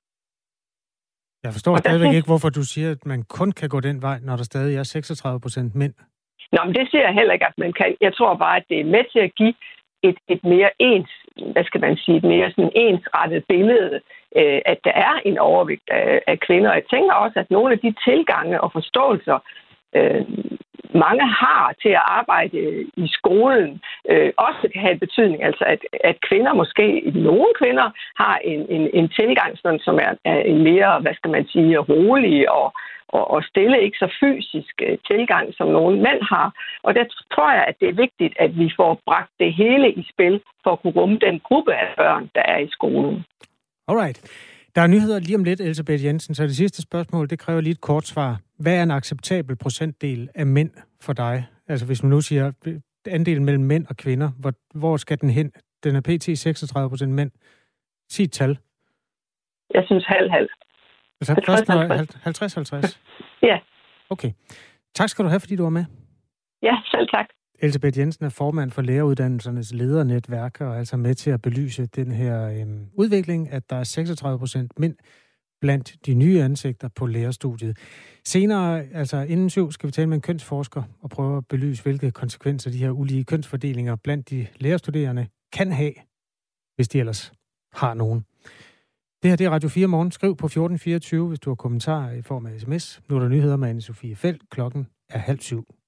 [1.44, 4.18] Jeg forstår og stadigvæk ikke, hvorfor du siger, at man kun kan gå den vej,
[4.28, 5.94] når der stadig er 36 procent mænd.
[6.52, 7.96] Nå, men det siger jeg heller ikke, at man kan.
[8.02, 9.54] Jeg tror bare, at det er med til at give
[10.04, 11.10] et, et mere ens,
[11.54, 14.00] hvad skal man sige, et mere sådan ensrettet billede,
[14.36, 16.74] øh, at der er en overvægt af, af kvinder.
[16.74, 19.40] Jeg tænker også, at nogle af de tilgange og forståelser,
[19.96, 20.26] øh,
[20.94, 25.44] mange har til at arbejde i skolen, øh, også kan have en betydning.
[25.44, 30.14] Altså, at, at kvinder måske, nogle kvinder, har en, en, en tilgang, sådan, som er,
[30.26, 32.74] er en mere, hvad skal man sige, rolig og,
[33.08, 36.54] og, og stille, ikke så fysisk øh, tilgang, som nogle mænd har.
[36.84, 40.08] Og der tror jeg, at det er vigtigt, at vi får bragt det hele i
[40.14, 43.26] spil for at kunne rumme den gruppe af børn, der er i skolen.
[43.88, 44.49] Alright.
[44.76, 47.72] Der er nyheder lige om lidt, Elisabeth Jensen, så det sidste spørgsmål, det kræver lige
[47.72, 48.40] et kort svar.
[48.60, 51.46] Hvad er en acceptabel procentdel af mænd for dig?
[51.68, 52.52] Altså hvis man nu siger
[53.08, 55.52] andelen mellem mænd og kvinder, hvor, hvor skal den hen?
[55.84, 56.38] Den er pt.
[56.40, 57.32] 36 procent mænd.
[58.10, 58.58] Sig et tal.
[59.74, 60.50] Jeg synes halv-halv.
[61.22, 61.34] Altså
[62.94, 63.48] 50-50?
[63.48, 63.60] ja.
[64.10, 64.32] Okay.
[64.96, 65.86] Tak skal du have, fordi du var med.
[66.62, 67.26] Ja, selv tak.
[67.62, 72.12] Elisabeth Jensen er formand for læreruddannelsernes ledernetværk, og er altså med til at belyse den
[72.12, 74.96] her øhm, udvikling, at der er 36 procent mænd
[75.62, 77.78] blandt de nye ansigter på lærerstudiet.
[78.26, 82.12] Senere, altså inden syv, skal vi tale med en kønsforsker og prøve at belyse, hvilke
[82.12, 85.94] konsekvenser de her ulige kønsfordelinger blandt de lærerstuderende kan have,
[86.76, 87.34] hvis de ellers
[87.74, 88.26] har nogen.
[89.24, 90.12] Det her det er Radio 4 morgen.
[90.12, 93.02] Skriv på 1424, hvis du har kommentarer i form af sms.
[93.10, 94.50] Nu er der nyheder med Anne-Sophie Felt.
[94.50, 95.79] Klokken er halv syv.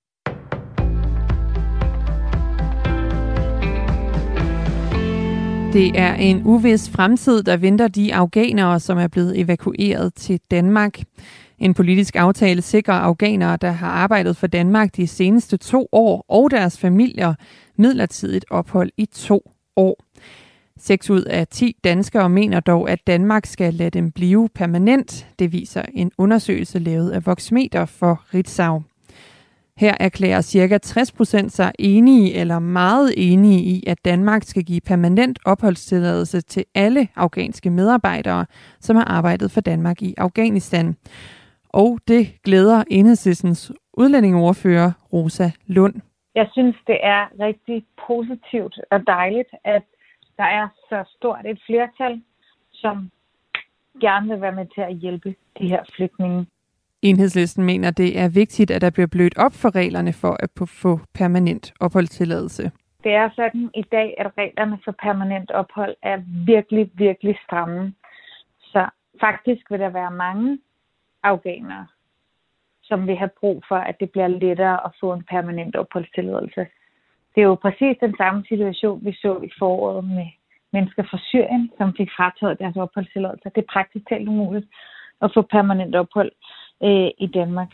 [5.73, 10.99] Det er en uvis fremtid, der venter de afghanere, som er blevet evakueret til Danmark.
[11.60, 16.51] En politisk aftale sikrer afghanere, der har arbejdet for Danmark de seneste to år, og
[16.51, 17.34] deres familier
[17.75, 20.03] midlertidigt ophold i to år.
[20.79, 25.27] 6 ud af 10 danskere mener dog, at Danmark skal lade dem blive permanent.
[25.39, 28.84] Det viser en undersøgelse lavet af Voxmeter for Ritzau.
[29.82, 30.78] Her erklærer ca.
[30.86, 37.08] 60% sig enige eller meget enige i, at Danmark skal give permanent opholdstilladelse til alle
[37.15, 38.46] afghanske medarbejdere,
[38.80, 40.96] som har arbejdet for Danmark i Afghanistan.
[41.70, 45.96] Og det glæder enhedslæssens udlændingeordfører Rosa Lund.
[46.36, 49.84] Jeg synes, det er rigtig positivt og dejligt, at
[50.38, 52.22] der er så stort et flertal,
[52.74, 53.12] som
[54.02, 56.46] gerne vil være med til at hjælpe de her flygtninge.
[57.02, 60.50] Enhedslisten mener, det er vigtigt, at der bliver blødt op for reglerne for at
[60.84, 62.72] få permanent opholdstilladelse.
[63.04, 67.94] Det er sådan i dag, at reglerne for permanent ophold er virkelig, virkelig stramme.
[68.62, 70.60] Så faktisk vil der være mange
[71.24, 71.88] afghanere,
[72.84, 76.68] som vil have brug for, at det bliver lettere at få en permanent opholdstilladelse.
[77.36, 80.28] Det er jo præcis den samme situation, vi så i foråret med
[80.74, 83.52] mennesker fra Syrien, som fik frataget deres opholdstilladelse.
[83.56, 84.68] Det er praktisk talt umuligt
[85.22, 86.32] at få permanent ophold
[86.84, 87.67] øh, i Danmark.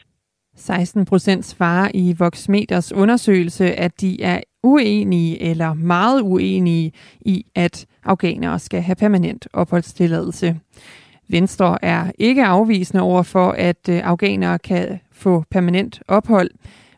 [0.55, 6.91] 16 procent svarer i Voxmeters undersøgelse, at de er uenige eller meget uenige
[7.21, 10.59] i, at afghanere skal have permanent opholdstilladelse.
[11.29, 16.49] Venstre er ikke afvisende over for, at øh, afghanere kan få permanent ophold.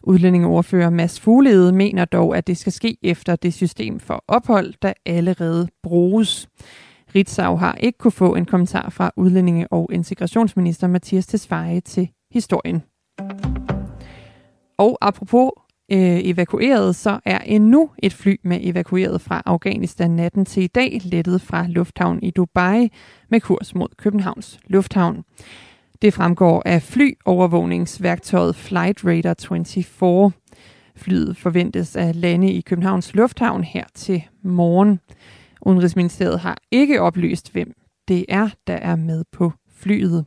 [0.03, 4.93] Udlændingeordfører Mads Fuglede mener dog, at det skal ske efter det system for ophold, der
[5.05, 6.49] allerede bruges.
[7.15, 12.83] Ritzau har ikke kunne få en kommentar fra udlændinge- og integrationsminister Mathias Tesfaye til historien.
[14.77, 15.51] Og apropos
[15.91, 21.01] øh, evakueret, så er endnu et fly med evakueret fra Afghanistan natten til i dag
[21.03, 22.89] lettet fra lufthavn i Dubai
[23.29, 25.23] med kurs mod Københavns Lufthavn.
[26.01, 30.31] Det fremgår af flyovervågningsværktøjet Flight Radar 24.
[30.95, 34.99] Flyet forventes at lande i Københavns Lufthavn her til morgen.
[35.61, 37.73] Udenrigsministeriet har ikke oplyst, hvem
[38.07, 40.25] det er, der er med på flyet.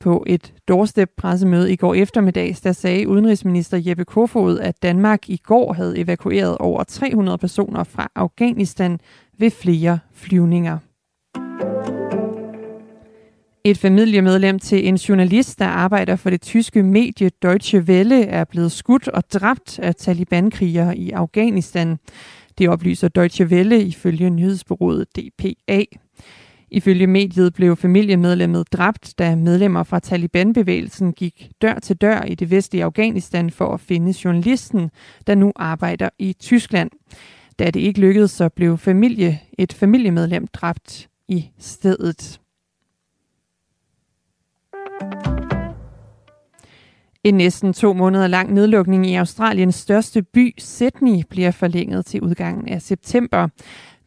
[0.00, 5.72] På et doorstep-pressemøde i går eftermiddags, der sagde udenrigsminister Jeppe Kofod, at Danmark i går
[5.72, 9.00] havde evakueret over 300 personer fra Afghanistan
[9.38, 10.78] ved flere flyvninger.
[13.64, 18.72] Et familiemedlem til en journalist, der arbejder for det tyske medie Deutsche Welle, er blevet
[18.72, 21.98] skudt og dræbt af talibankrigere i Afghanistan.
[22.62, 25.84] Det oplyser Deutsche Welle ifølge nyhedsbyrået DPA.
[26.70, 32.50] Ifølge mediet blev familiemedlemmet dræbt, da medlemmer fra Taliban-bevægelsen gik dør til dør i det
[32.50, 34.90] vestlige Afghanistan for at finde journalisten,
[35.26, 36.90] der nu arbejder i Tyskland.
[37.58, 42.40] Da det ikke lykkedes, så blev familie, et familiemedlem dræbt i stedet.
[47.24, 52.68] En næsten to måneder lang nedlukning i Australiens største by, Sydney, bliver forlænget til udgangen
[52.68, 53.48] af september.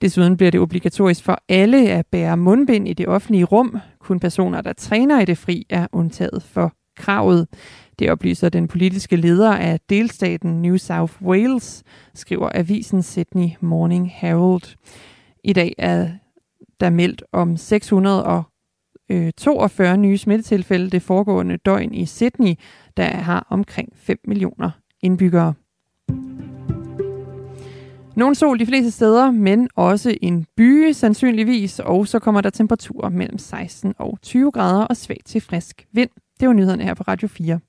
[0.02, 3.78] Desuden bliver det obligatorisk for alle at bære mundbind i det offentlige rum.
[4.00, 7.48] Kun personer, der træner i det fri, er undtaget for kravet.
[8.00, 14.76] Det oplyser den politiske leder af delstaten New South Wales, skriver avisen Sydney Morning Herald.
[15.44, 16.10] I dag er
[16.80, 18.24] der meldt om 600
[19.10, 22.54] Øh, 42 nye smittetilfælde det foregående døgn i Sydney,
[22.98, 25.54] der har omkring 5 millioner indbyggere.
[28.16, 33.10] Nogen sol de fleste steder, men også en by sandsynligvis, og så kommer der temperaturer
[33.10, 36.10] mellem 16 og 20 grader og svag til frisk vind.
[36.40, 37.60] Det var nyhederne her på Radio 4.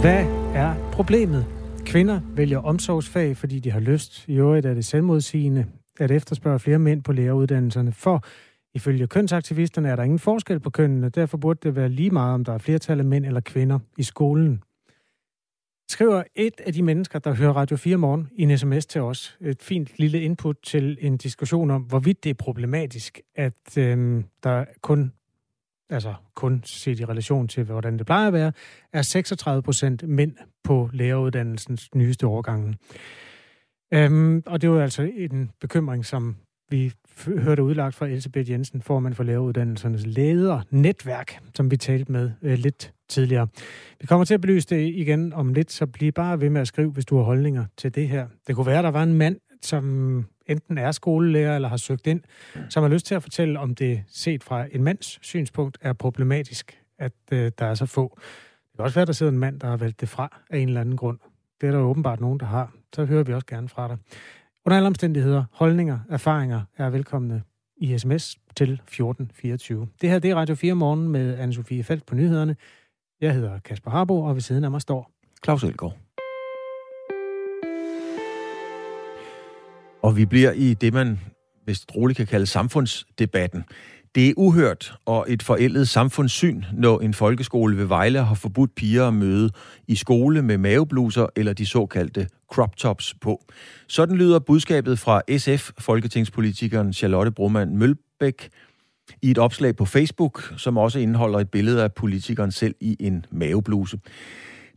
[0.00, 1.59] Hvad er problemet?
[1.90, 4.28] Kvinder vælger omsorgsfag, fordi de har lyst.
[4.28, 5.66] I øvrigt er det selvmodsigende
[6.00, 8.24] at efterspørge flere mænd på læreruddannelserne, for
[8.74, 11.08] ifølge kønsaktivisterne er der ingen forskel på kønnene.
[11.08, 14.02] Derfor burde det være lige meget, om der er flertal af mænd eller kvinder i
[14.02, 14.62] skolen.
[15.88, 19.38] Skriver et af de mennesker, der hører Radio 4 morgen i en sms til os.
[19.40, 24.64] Et fint lille input til en diskussion om, hvorvidt det er problematisk, at øhm, der
[24.82, 25.12] kun
[25.90, 28.52] altså kun set i relation til, hvordan det plejer at være,
[28.92, 30.32] er 36 procent mænd
[30.64, 32.76] på læreruddannelsens nyeste årgange.
[33.94, 36.36] Øhm, og det var altså en bekymring, som
[36.70, 36.92] vi
[37.26, 42.92] hørte udlagt fra Elisabeth Jensen, formand for læreruddannelsernes ledernetværk, som vi talte med øh, lidt
[43.08, 43.48] tidligere.
[44.00, 46.68] Vi kommer til at belyse det igen om lidt, så bliv bare ved med at
[46.68, 48.26] skrive, hvis du har holdninger til det her.
[48.46, 52.06] Det kunne være, at der var en mand, som enten er skolelærer eller har søgt
[52.06, 52.20] ind,
[52.68, 56.80] som har lyst til at fortælle, om det set fra en mands synspunkt er problematisk,
[56.98, 58.18] at øh, der er så få,
[58.70, 60.68] Det kan også være, der sidder en mand, der har valgt det fra af en
[60.68, 61.18] eller anden grund.
[61.60, 62.72] Det er der åbenbart nogen, der har.
[62.94, 63.96] Så hører vi også gerne fra dig.
[64.66, 67.42] Under alle omstændigheder, holdninger, erfaringer er velkomne
[67.76, 69.88] i sms til 1424.
[70.00, 72.56] Det her det er Radio 4 morgen med anne Sofie Felt på nyhederne.
[73.20, 75.10] Jeg hedder Kasper Harbo, og ved siden af mig står
[75.44, 75.96] Claus Elgaard.
[80.02, 81.20] Og vi bliver i det, man
[81.66, 83.64] vist roligt kan kalde samfundsdebatten.
[84.14, 89.08] Det er uhørt og et forældet samfundssyn, når en folkeskole ved Vejle har forbudt piger
[89.08, 89.50] at møde
[89.88, 93.44] i skole med mavebluser eller de såkaldte crop tops på.
[93.88, 98.48] Sådan lyder budskabet fra SF, folketingspolitikeren Charlotte Broman Mølbæk,
[99.22, 103.24] i et opslag på Facebook, som også indeholder et billede af politikeren selv i en
[103.30, 103.98] mavebluse.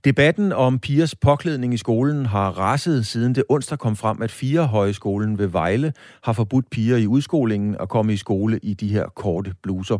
[0.06, 4.68] Debatten om pigers påklædning i skolen har raset siden det onsdag kom frem, at fire
[4.68, 9.08] højskolen ved Vejle har forbudt piger i udskolingen at komme i skole i de her
[9.16, 9.98] korte bluser.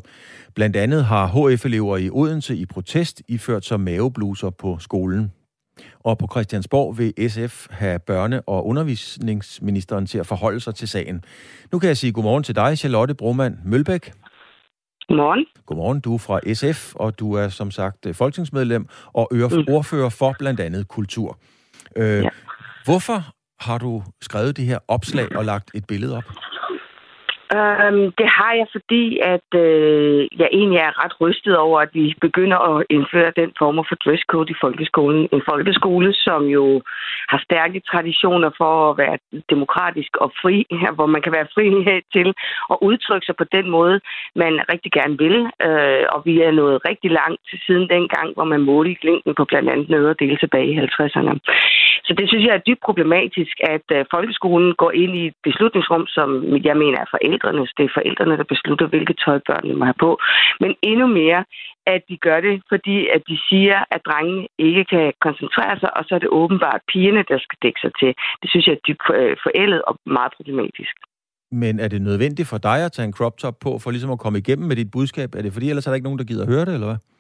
[0.56, 5.32] Blandt andet har HF-elever i Odense i protest iført sig mavebluser på skolen.
[6.00, 11.24] Og på Christiansborg vil SF have børne- og undervisningsministeren til at forholde sig til sagen.
[11.72, 14.12] Nu kan jeg sige godmorgen til dig, Charlotte Broman Mølbæk.
[15.08, 15.46] Godmorgen.
[15.66, 19.66] Godmorgen, du er fra SF, og du er som sagt øh, folketingsmedlem og mm.
[19.70, 21.38] ordfører for blandt andet kultur.
[21.96, 22.30] Øh, ja.
[22.86, 23.24] Hvorfor
[23.60, 26.24] har du skrevet det her opslag og lagt et billede op?
[27.58, 32.16] Øhm, det har jeg, fordi at øh, jeg egentlig er ret rystet over, at vi
[32.22, 35.30] begynder at indføre den form for dresscode i folkeskolen.
[35.32, 36.82] En folkeskole, som jo
[37.32, 39.18] har stærke traditioner for at være
[39.50, 40.58] demokratisk og fri,
[40.96, 41.66] hvor man kan være fri
[42.16, 42.34] til
[42.74, 44.00] at udtrykke sig på den måde,
[44.36, 45.38] man rigtig gerne vil.
[45.68, 49.70] Øh, og vi er nået rigtig langt siden dengang, hvor man målte længden på blandt
[49.70, 51.34] andet nederdel tilbage i 50'erne.
[52.08, 56.04] Så det synes jeg er dybt problematisk, at øh, folkeskolen går ind i et beslutningsrum,
[56.08, 56.30] som
[56.68, 57.72] jeg mener er forældrenes.
[57.78, 60.12] Det er forældrene, der beslutter, hvilket tøj børnene må have på.
[60.64, 61.42] Men endnu mere,
[61.94, 66.04] at de gør det, fordi at de siger, at drengene ikke kan koncentrere sig, og
[66.06, 68.12] så er det åbenbart pigerne, der skal dække sig til.
[68.42, 70.96] Det synes jeg er dybt øh, forældet og meget problematisk.
[71.52, 74.20] Men er det nødvendigt for dig at tage en crop top på, for ligesom at
[74.20, 75.30] komme igennem med dit budskab?
[75.36, 77.13] Er det fordi, ellers er der ikke nogen, der gider høre det, eller hvad?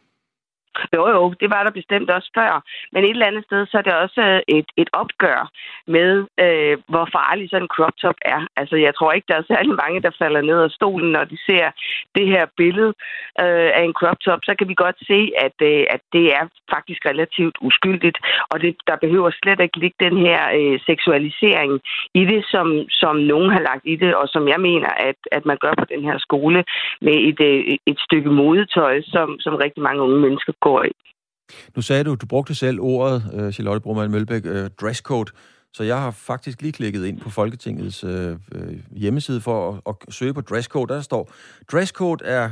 [0.95, 2.51] Jo, jo, det var der bestemt også før.
[2.93, 5.41] Men et eller andet sted, så er det også øh, et, et opgør
[5.87, 6.11] med,
[6.45, 8.41] øh, hvor farlig sådan en crop top er.
[8.57, 11.37] Altså, jeg tror ikke, der er særlig mange, der falder ned af stolen, når de
[11.49, 11.65] ser
[12.15, 12.93] det her billede
[13.43, 14.39] øh, af en crop top.
[14.43, 18.17] Så kan vi godt se, at, øh, at det er faktisk relativt uskyldigt,
[18.51, 21.71] og det, der behøver slet ikke ligge den her øh, seksualisering
[22.13, 25.45] i det, som, som nogen har lagt i det, og som jeg mener, at, at
[25.45, 26.63] man gør på den her skole
[27.01, 30.91] med et, øh, et stykke modetøj, som, som rigtig mange unge mennesker går i.
[31.75, 35.31] Nu sagde du, du brugte selv ordet, uh, Charlotte Broman Mølbæk, øh, uh, dresscode.
[35.73, 40.13] Så jeg har faktisk lige klikket ind på Folketingets øh, øh hjemmeside for at, at
[40.13, 40.93] søge på dresscode.
[40.93, 41.31] Der står,
[41.71, 42.51] dresscode er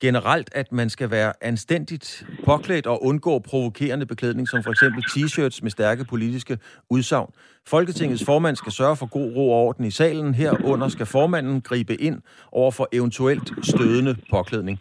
[0.00, 5.58] generelt, at man skal være anstændigt påklædt og undgå provokerende beklædning, som for eksempel t-shirts
[5.62, 6.58] med stærke politiske
[6.90, 7.30] udsagn.
[7.66, 10.34] Folketingets formand skal sørge for god ro og orden i salen.
[10.34, 14.80] Herunder skal formanden gribe ind over for eventuelt stødende påklædning.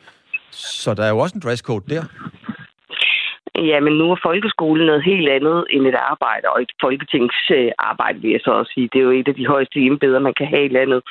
[0.51, 2.03] Så der er jo også en dresscode der.
[3.65, 8.31] Ja, men nu er folkeskolen noget helt andet end et arbejde, og et folketingsarbejde, vil
[8.31, 8.89] jeg så også sige.
[8.93, 11.01] Det er jo et af de højeste embeder, man kan have i landet.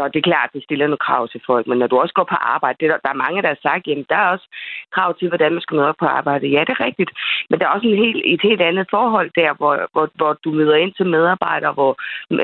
[0.00, 1.66] Og det er klart, at det stiller nogle krav til folk.
[1.66, 3.60] Men når du også går på arbejde, det er der, der er mange, der har
[3.68, 4.46] sagt, jamen der er også
[4.94, 6.46] krav til, hvordan man skal møde op på arbejde.
[6.46, 7.10] Ja, det er rigtigt.
[7.50, 10.50] Men der er også en helt, et helt andet forhold der, hvor, hvor, hvor du
[10.50, 11.92] møder ind til medarbejdere, hvor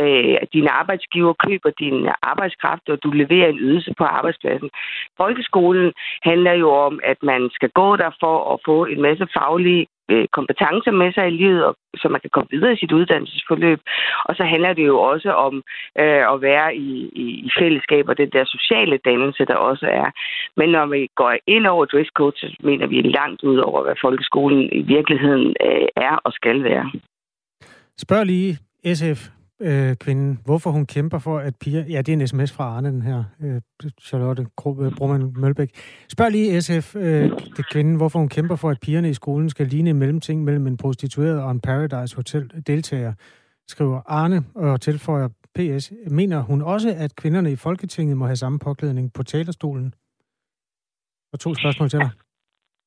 [0.03, 4.71] øh, dine arbejdsgiver køber din arbejdskraft, og du leverer en ydelse på arbejdspladsen.
[5.17, 9.87] Folkeskolen handler jo om, at man skal gå der for at få en masse faglige
[10.11, 13.81] Øh, kompetencer med sig i livet, og, så man kan komme videre i sit uddannelsesforløb.
[14.25, 15.55] Og så handler det jo også om
[16.03, 16.91] øh, at være i,
[17.25, 20.09] i, i fællesskab og den der sociale dannelse, der også er.
[20.57, 24.69] Men når vi går ind over dresscode, så mener vi langt ud over, hvad folkeskolen
[24.73, 26.91] i virkeligheden øh, er og skal være.
[27.99, 28.59] Spørg lige
[28.95, 31.85] SF, øh, kvinden, hvorfor hun kæmper for, at piger...
[31.85, 33.61] Ja, det er en sms fra Arne, den her, øh,
[34.03, 35.71] Charlotte øh, Brumman Mølbæk.
[36.09, 39.67] Spørg lige SF, øh, det kvinden, hvorfor hun kæmper for, at pigerne i skolen skal
[39.67, 43.13] ligne en mellemting mellem en prostitueret og en Paradise Hotel deltager,
[43.69, 45.93] skriver Arne og tilføjer PS.
[46.11, 49.95] Mener hun også, at kvinderne i Folketinget må have samme påklædning på talerstolen?
[51.33, 52.11] Og to spørgsmål til dig.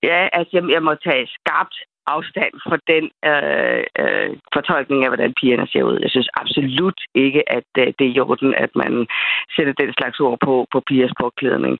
[0.03, 1.75] Ja, altså jeg må tage skarpt
[2.07, 5.97] afstand fra den øh, øh, fortolkning af, hvordan pigerne ser ud.
[6.01, 9.07] Jeg synes absolut ikke, at øh, det er i orden, at man
[9.55, 11.77] sætter den slags ord på, på pigers påklædning.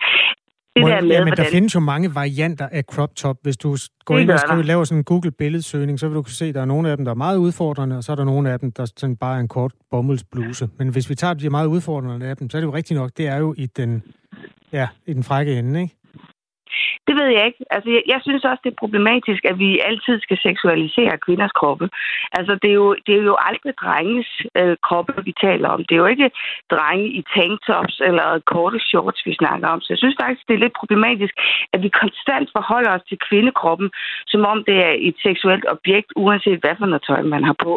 [0.75, 1.45] Det der med, ja, men hvordan...
[1.45, 3.37] der findes jo mange varianter af crop top.
[3.43, 6.45] Hvis du går ind og skriver, laver sådan en Google-billedsøgning, så vil du kunne se,
[6.45, 8.51] at der er nogle af dem, der er meget udfordrende, og så er der nogle
[8.51, 10.69] af dem, der sådan bare er en kort bomuldsbluse.
[10.77, 13.11] Men hvis vi tager de meget udfordrende af dem, så er det jo rigtigt nok,
[13.17, 14.03] det er jo i den,
[14.71, 15.95] ja, i den frække ende, ikke?
[17.07, 17.61] Det ved jeg ikke.
[17.75, 21.85] Altså, jeg, jeg synes også, det er problematisk, at vi altid skal seksualisere kvinders kroppe.
[22.37, 25.79] Altså, det er jo, det er jo aldrig drenges øh, kroppe, vi taler om.
[25.87, 26.31] Det er jo ikke
[26.73, 29.81] drenge i tanktops eller korte shorts, vi snakker om.
[29.81, 31.33] Så jeg synes faktisk, det er lidt problematisk,
[31.73, 33.89] at vi konstant forholder os til kvindekroppen,
[34.27, 37.73] som om det er et seksuelt objekt, uanset hvad for noget tøj man har på.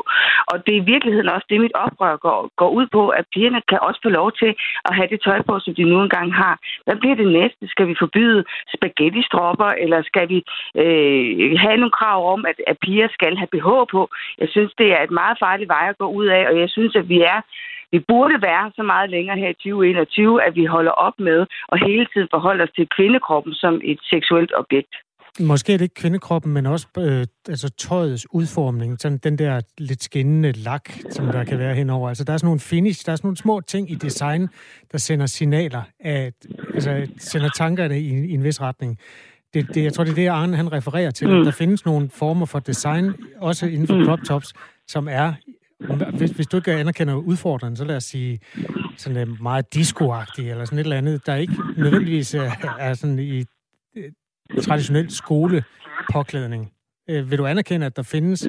[0.51, 3.61] Og det er i virkeligheden også det, mit oprør går, går ud på, at pigerne
[3.70, 4.51] kan også få lov til
[4.88, 6.55] at have det tøj på, som de nu engang har.
[6.86, 7.62] Hvad bliver det næste?
[7.74, 8.45] Skal vi forbyde
[8.85, 10.39] spaghetti-stropper, eller skal vi
[10.82, 14.01] øh, have nogle krav om, at, at piger skal have BH på?
[14.39, 16.97] Jeg synes, det er et meget farligt vej at gå ud af, og jeg synes,
[16.97, 17.41] at vi er
[17.95, 21.78] vi burde være så meget længere her i 2021, at vi holder op med og
[21.87, 24.95] hele tiden forholder os til kvindekroppen som et seksuelt objekt.
[25.41, 29.01] Måske er det ikke kvindekroppen, men også øh, altså tøjets udformning.
[29.01, 32.09] Sådan den der lidt skinnende lak, som der kan være henover.
[32.09, 34.49] Altså der er sådan nogle finish, der er sådan nogle små ting i design,
[34.93, 36.32] der sender signaler, af,
[36.74, 38.99] altså sender tankerne i, i en vis retning.
[39.55, 41.28] Det, det, jeg tror, det er det, Arne han refererer til.
[41.28, 41.45] Mm.
[41.45, 44.05] Der findes nogle former for design, også inden for mm.
[44.05, 44.53] crop tops,
[44.89, 45.32] som er
[46.16, 48.39] hvis, hvis du ikke anerkender udfordringen, så lad os sige
[48.97, 53.45] sådan meget disco eller sådan et eller andet, der ikke nødvendigvis er, er sådan i
[54.62, 56.72] traditionel skolepåklædning.
[57.11, 58.49] Øh, vil du anerkende, at der findes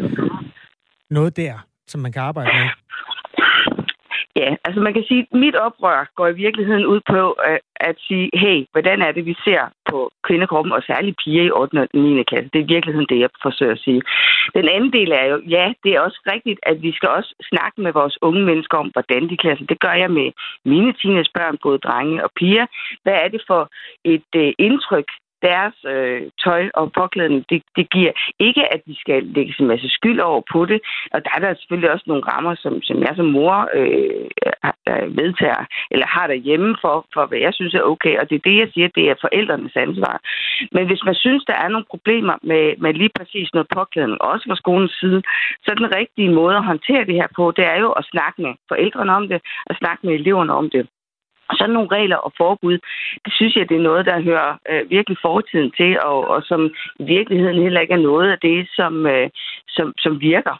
[1.09, 1.53] noget der,
[1.87, 2.69] som man kan arbejde med?
[4.41, 7.95] Ja, altså man kan sige, at mit oprør går i virkeligheden ud på at, at
[8.07, 11.81] sige, hey, hvordan er det, vi ser på kvindekroppen, og særligt piger i 8.
[11.81, 12.23] og 9.
[12.23, 12.49] klasse.
[12.53, 14.01] Det er i virkeligheden det, jeg forsøger at sige.
[14.57, 17.81] Den anden del er jo, ja, det er også rigtigt, at vi skal også snakke
[17.81, 19.69] med vores unge mennesker om, hvordan de klæder sig.
[19.69, 20.27] Det gør jeg med
[20.65, 22.65] mine teenagebørn, både drenge og piger.
[23.03, 23.61] Hvad er det for
[24.03, 25.07] et øh, indtryk,
[25.49, 29.89] deres øh, tøj og påklædning, det, det giver ikke, at de skal lægge en masse
[29.89, 30.79] skyld over på det.
[31.13, 34.25] Og der er der selvfølgelig også nogle rammer, som, som jeg som mor øh,
[35.19, 38.17] vedtager, eller har derhjemme for, for, hvad jeg synes er okay.
[38.19, 40.15] Og det er det, jeg siger, det er forældrenes ansvar.
[40.71, 44.45] Men hvis man synes, der er nogle problemer med, med lige præcis noget påklædning, også
[44.49, 45.21] fra skolens side,
[45.63, 48.41] så er den rigtige måde at håndtere det her på, det er jo at snakke
[48.41, 50.87] med forældrene om det, og snakke med eleverne om det.
[51.49, 52.77] Og sådan nogle regler og forbud,
[53.25, 56.61] det synes jeg, det er noget, der hører øh, virkelig fortiden til, og, og som
[56.99, 59.29] i virkeligheden heller ikke er noget af det, som, øh,
[59.67, 60.55] som, som virker.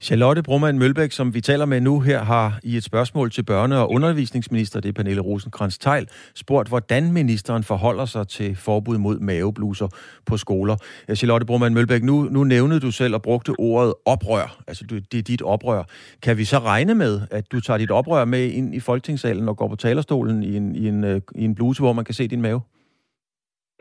[0.00, 3.74] Charlotte Brumman Mølbæk, som vi taler med nu her, har i et spørgsmål til børne-
[3.74, 9.18] og undervisningsminister, det er Pernille rosenkrantz teil spurgt, hvordan ministeren forholder sig til forbud mod
[9.18, 9.88] mavebluser
[10.26, 10.76] på skoler.
[11.14, 14.56] Charlotte Brumman Mølbæk, nu, nu nævnede du selv og brugte ordet oprør.
[14.68, 15.82] Altså, det er dit oprør.
[16.22, 19.56] Kan vi så regne med, at du tager dit oprør med ind i folketingssalen og
[19.56, 22.28] går på talerstolen i en, i en, øh, i en bluse, hvor man kan se
[22.28, 22.60] din mave?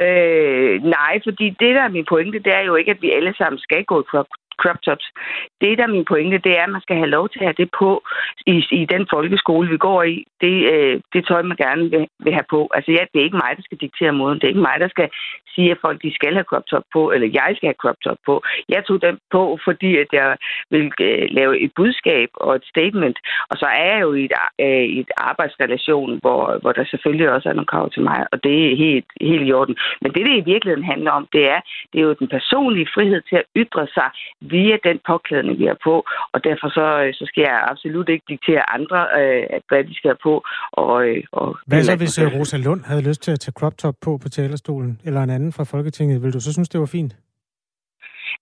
[0.02, 3.34] Øh, nej, fordi det, der er min pointe, det er jo ikke, at vi alle
[3.38, 4.04] sammen skal gå
[4.62, 5.08] crop tops.
[5.62, 7.62] Det, der er min pointe, det er, at man skal have lov til at have
[7.62, 8.04] det på
[8.46, 10.16] i, i den folkeskole, vi går i.
[10.42, 12.70] Det, øh, det tøj, man gerne vil, vil have på.
[12.76, 14.40] Altså, ja, det er ikke mig, der skal diktere moden.
[14.40, 15.10] Det er ikke mig, der skal
[15.56, 18.18] sige, at folk de skal have crop top på, eller jeg skal have crop top
[18.26, 18.44] på.
[18.70, 20.38] Jeg tog den på, fordi at jeg
[20.70, 23.18] vil øh, lave et budskab og et statement.
[23.50, 24.34] Og så er jeg jo i et,
[24.66, 28.56] øh, et arbejdsrelation, hvor, hvor der selvfølgelig også er nogle krav til mig, og det
[28.72, 29.76] er helt, helt i orden.
[30.02, 31.60] Men det, det i virkeligheden handler om, det er,
[31.92, 34.10] det er jo den personlige frihed til at ytre sig
[34.54, 35.96] via den påklædning, vi har på.
[36.34, 40.10] Og derfor så, øh, så skal jeg absolut ikke diktere andre, øh, hvad de skal
[40.10, 40.34] have på.
[40.72, 43.78] Og, øh, og hvad så, hvis øh, Rosa Lund havde lyst til at tage crop
[43.78, 46.24] top på på talerstolen, eller en anden fra Folketinget?
[46.24, 47.16] Vil du så synes, det var fint?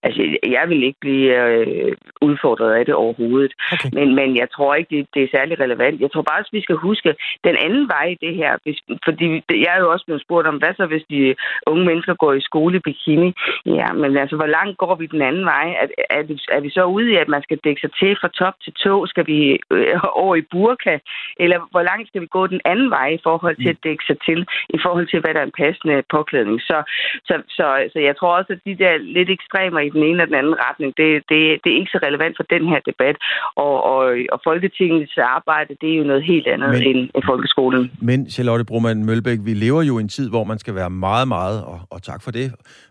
[0.02, 3.52] Altså, jeg vil ikke blive øh, udfordret af det overhovedet.
[3.72, 3.90] Okay.
[3.92, 6.00] Men, men jeg tror ikke, det, det er særlig relevant.
[6.00, 7.14] Jeg tror bare, at vi skal huske
[7.44, 8.52] den anden vej i det her.
[8.62, 9.26] Hvis, fordi
[9.64, 11.34] jeg er jo også blevet spurgt om, hvad så hvis de
[11.66, 13.32] unge mennesker går i skole i bikini?
[13.66, 15.66] Ja, men altså, hvor langt går vi den anden vej?
[15.82, 18.28] Er, er, vi, er vi så ude i, at man skal dække sig til fra
[18.28, 19.06] top til tå?
[19.06, 20.98] Skal vi øh, over i burka?
[21.36, 24.16] Eller hvor langt skal vi gå den anden vej i forhold til at dække sig
[24.26, 24.46] til?
[24.68, 26.60] I forhold til, hvad der er en passende påklædning?
[26.60, 26.82] Så,
[27.28, 30.30] så, så, så jeg tror også, at de der lidt ekstremer i den ene eller
[30.30, 33.16] den anden retning, det, det, det er ikke så relevant for den her debat.
[33.64, 37.82] Og, og, og Folketingets arbejde, det er jo noget helt andet men, end, end folkeskolen.
[38.10, 41.28] Men Charlotte Broman Mølbæk, vi lever jo i en tid, hvor man skal være meget,
[41.28, 42.46] meget, og, og tak for det,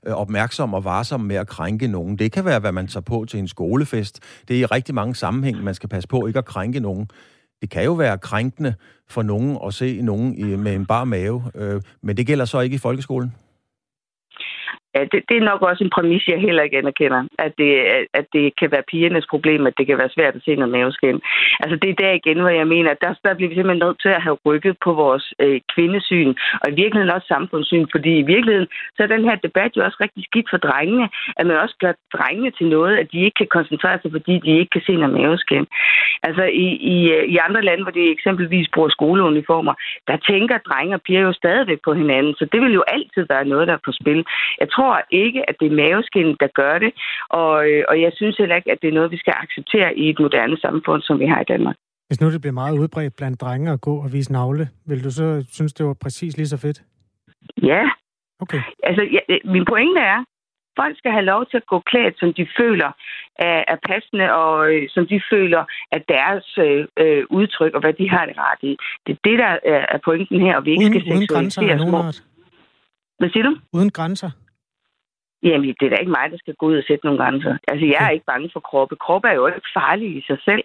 [0.08, 2.20] øh, opmærksom og varsom med at krænke nogen.
[2.20, 4.44] Det kan være, hvad man tager på til en skolefest.
[4.48, 7.08] Det er i rigtig mange sammenhæng, man skal passe på ikke at krænke nogen.
[7.62, 8.74] Det kan jo være krænkende
[9.10, 12.60] for nogen at se nogen i, med en bar mave, øh, men det gælder så
[12.60, 13.34] ikke i folkeskolen?
[14.96, 17.72] Ja, det, det er nok også en præmis, jeg heller ikke anerkender, at det,
[18.20, 21.22] at det kan være pigernes problem, at det kan være svært at se noget maveskin.
[21.64, 24.02] Altså det er der igen, hvor jeg mener, at der, der bliver vi simpelthen nødt
[24.02, 28.28] til at have rykket på vores øh, kvindesyn, og i virkeligheden også samfundssyn, fordi i
[28.34, 31.76] virkeligheden så er den her debat jo også rigtig skidt for drengene, at man også
[31.84, 34.94] gør drengene til noget, at de ikke kan koncentrere sig, fordi de ikke kan se
[34.96, 35.66] noget maveskin.
[36.28, 39.74] Altså i, i, øh, i andre lande, hvor de eksempelvis bruger skoleuniformer,
[40.08, 43.46] der tænker drenge og piger jo stadigvæk på hinanden, så det vil jo altid være
[43.46, 44.26] noget, der er på spil.
[44.62, 44.83] Jeg tror
[45.24, 46.92] ikke, at det er maveskin, der gør det,
[47.42, 50.10] og, øh, og jeg synes heller ikke, at det er noget, vi skal acceptere i
[50.10, 51.76] et moderne samfund, som vi har i Danmark.
[52.08, 55.12] Hvis nu det bliver meget udbredt blandt drenge at gå og vise navle, vil du
[55.12, 56.80] så synes, det var præcis lige så fedt?
[57.72, 57.84] Ja.
[58.44, 58.62] Okay.
[58.84, 59.20] Altså, ja,
[59.54, 60.20] min pointe er,
[60.80, 62.92] folk skal have lov til at gå klædt, som de føler
[63.50, 67.94] er, er passende, og øh, som de føler, at deres øh, øh, udtryk og hvad
[67.94, 68.78] de har det ret i.
[69.06, 71.62] Det er det, der er, er pointen her, og vi ikke uden, skal uden grænser
[72.08, 72.24] art.
[73.20, 73.54] Hvad siger du?
[73.74, 74.30] Uden grænser?
[75.44, 77.54] Jamen, det er da ikke mig, der skal gå ud og sætte nogle grænser.
[77.72, 78.96] Altså, jeg er ikke bange for kroppe.
[78.96, 80.64] Kroppe er jo ikke farlig i sig selv.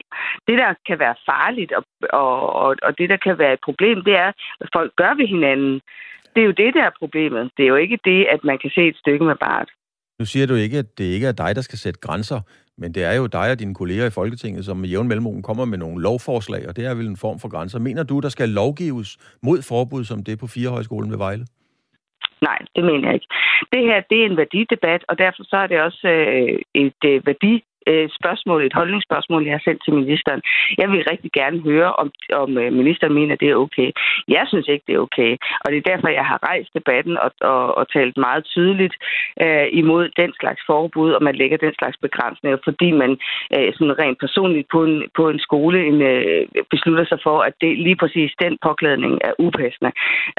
[0.48, 1.84] Det, der kan være farligt, og,
[2.22, 5.26] og, og, og det, der kan være et problem, det er, hvad folk gør ved
[5.34, 5.74] hinanden.
[6.32, 7.50] Det er jo det, der er problemet.
[7.56, 9.68] Det er jo ikke det, at man kan se et stykke med bart.
[10.20, 12.40] Nu siger du ikke, at det ikke er dig, der skal sætte grænser,
[12.78, 15.64] men det er jo dig og dine kolleger i Folketinget, som med jævn mellemrum kommer
[15.64, 17.78] med nogle lovforslag, og det er vel en form for grænser.
[17.78, 21.44] Mener du, der skal lovgives mod forbud som det på Firehøjskolen ved Vejle?
[22.42, 23.26] Nej, det mener jeg ikke.
[23.72, 27.26] Det her, det er en værdidebat, og derfor så er det også øh, et øh,
[27.26, 30.40] værdi øh, spørgsmål, et holdningsspørgsmål, jeg har sendt til ministeren.
[30.78, 33.90] Jeg vil rigtig gerne høre, om, om øh, ministeren mener, at det er okay.
[34.28, 35.32] Jeg synes ikke, det er okay,
[35.62, 38.94] og det er derfor, jeg har rejst debatten og, og, og talt meget tydeligt
[39.42, 43.10] øh, imod den slags forbud, og man lægger den slags begrænsninger, fordi man
[43.54, 47.54] øh, sådan rent personligt på en, på en skole en, øh, beslutter sig for, at
[47.60, 49.92] det lige præcis den påklædning er upassende.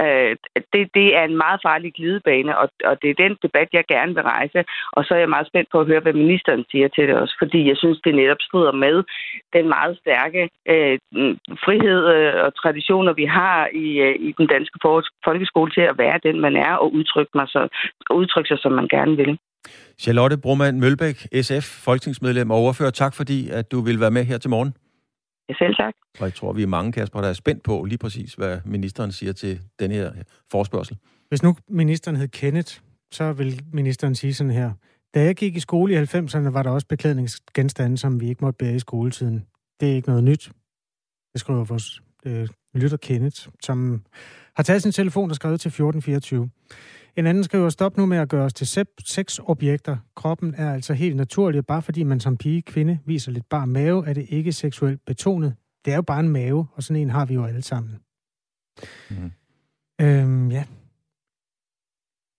[0.03, 0.35] Øh,
[0.73, 4.13] det, det er en meget farlig glidebane, og, og det er den debat, jeg gerne
[4.13, 7.07] vil rejse, og så er jeg meget spændt på at høre, hvad ministeren siger til
[7.07, 8.95] det også fordi jeg synes, det netop strider med
[9.55, 10.41] den meget stærke
[10.73, 10.95] øh,
[11.65, 14.77] frihed øh, og traditioner, vi har i, øh, i den danske
[15.27, 17.61] folkeskole til at være den, man er, og udtrykke, mig så,
[18.21, 19.39] udtrykke sig, som man gerne vil.
[19.99, 22.89] Charlotte Broman Mølbæk, SF, folketingsmedlem og overfører.
[22.89, 24.73] Tak fordi, at du vil være med her til morgen.
[25.49, 25.93] Ja, selv tak.
[26.19, 29.11] Og jeg tror, vi er mange, Kasper, der er spændt på lige præcis, hvad ministeren
[29.11, 30.11] siger til den her
[30.51, 30.97] forspørgsel.
[31.29, 32.71] Hvis nu ministeren hed Kenneth,
[33.11, 34.71] så vil ministeren sige sådan her.
[35.13, 38.57] Da jeg gik i skole i 90'erne, var der også beklædningsgenstande, som vi ikke måtte
[38.57, 39.45] bære i skoletiden.
[39.79, 40.51] Det er ikke noget nyt.
[41.33, 44.05] Det skriver vores øh, lytter Kenneth, som
[44.55, 46.49] har taget sin telefon og skrevet til 1424.
[47.15, 49.97] En anden skriver, stop nu med at gøre os til sexobjekter.
[50.15, 54.07] Kroppen er altså helt naturlig, bare fordi man som pige kvinde viser lidt bare mave,
[54.07, 55.55] er det ikke seksuelt betonet.
[55.85, 57.99] Det er jo bare en mave, og sådan en har vi jo alle sammen.
[59.09, 59.31] Mm.
[60.01, 60.63] Øhm, ja,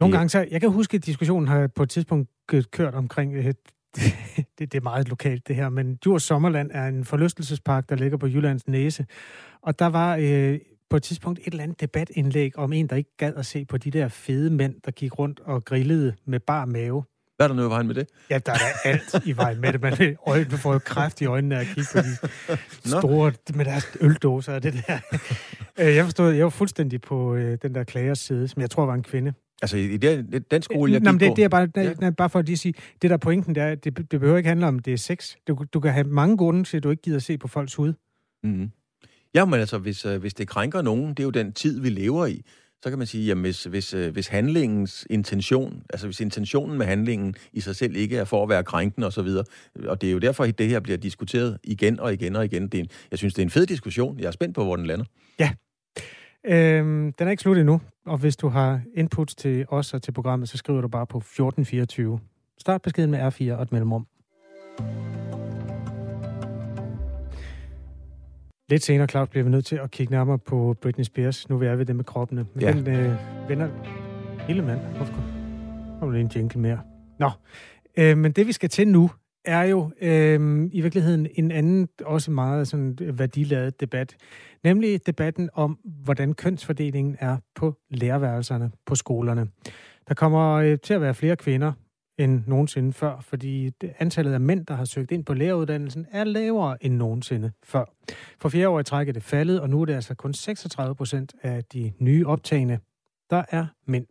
[0.00, 2.30] nogle gange så, jeg kan huske, at diskussionen har på et tidspunkt
[2.70, 3.54] kørt omkring, øh, det,
[4.58, 8.26] det er meget lokalt det her, men Djurs Sommerland er en forlystelsespark, der ligger på
[8.26, 9.06] Jyllands Næse.
[9.62, 10.58] Og der var øh,
[10.90, 13.78] på et tidspunkt et eller andet debatindlæg om en, der ikke gad at se på
[13.78, 17.04] de der fede mænd, der gik rundt og grillede med bar mave.
[17.36, 18.08] Hvad er der nu i vejen med det?
[18.30, 19.80] Ja, der er alt i vejen med det.
[19.80, 21.98] Man, øjne, får jo kræft i øjnene af at kigge på
[22.84, 24.98] de store, med deres øldåser og det der.
[25.78, 28.86] Øh, jeg forstod, jeg var fuldstændig på øh, den der klagers side, som jeg tror
[28.86, 29.32] var en kvinde.
[29.62, 31.34] Altså i den, den skole, jeg Nå, gik det, på...
[31.36, 31.92] det er bare, ja.
[31.92, 34.48] nej, bare for at lige sige, det der pointen, det, er, det, det behøver ikke
[34.48, 35.34] handle om, det er sex.
[35.48, 37.92] Du, du kan have mange grunde til, at du ikke gider se på folks hud.
[38.42, 38.70] Mm-hmm.
[39.34, 41.88] Ja, men altså, hvis, øh, hvis det krænker nogen, det er jo den tid, vi
[41.88, 42.42] lever i,
[42.82, 46.86] så kan man sige, jamen hvis, hvis, øh, hvis handlingens intention, altså hvis intentionen med
[46.86, 49.44] handlingen i sig selv ikke er for at være krænkende og så videre,
[49.84, 52.62] og det er jo derfor, at det her bliver diskuteret igen og igen og igen.
[52.62, 54.20] Det er en, jeg synes, det er en fed diskussion.
[54.20, 55.04] Jeg er spændt på, hvor den lander.
[55.38, 55.50] Ja,
[56.46, 60.12] Øhm, den er ikke slut endnu, og hvis du har input til os og til
[60.12, 62.20] programmet, så skriver du bare på 1424.
[62.58, 64.06] Start beskeden med R4 og et mellemrum.
[68.70, 71.48] Lidt senere, Claus, bliver vi nødt til at kigge nærmere på Britney Spears.
[71.48, 72.46] Nu er vi ved det med kroppene.
[72.54, 72.72] Men ja.
[72.72, 73.14] den øh,
[73.48, 73.68] vender
[74.46, 74.80] hele mand.
[74.96, 75.14] Hvorfor
[75.98, 76.80] kommer en jingle mere?
[77.18, 77.30] Nå,
[77.98, 79.10] øh, men det vi skal til nu,
[79.44, 84.16] er jo øh, i virkeligheden en anden, også meget sådan værdiladet debat.
[84.64, 89.48] Nemlig debatten om, hvordan kønsfordelingen er på læreværelserne på skolerne.
[90.08, 91.72] Der kommer øh, til at være flere kvinder
[92.18, 96.84] end nogensinde før, fordi antallet af mænd, der har søgt ind på læreruddannelsen, er lavere
[96.84, 97.84] end nogensinde før.
[98.40, 100.94] For fjerde år i træk er det faldet, og nu er det altså kun 36
[100.94, 102.78] procent af de nye optagende,
[103.30, 104.06] der er mænd.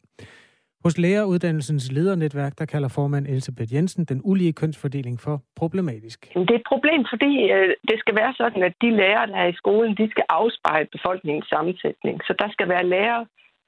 [0.86, 6.20] Hos læreruddannelsens ledernetværk, der kalder formand Elisabeth Jensen den ulige kønsfordeling for problematisk.
[6.34, 9.48] Det er et problem, fordi øh, det skal være sådan, at de lærere, der er
[9.48, 12.16] i skolen, de skal afspejle befolkningens sammensætning.
[12.28, 13.26] Så der skal være lærere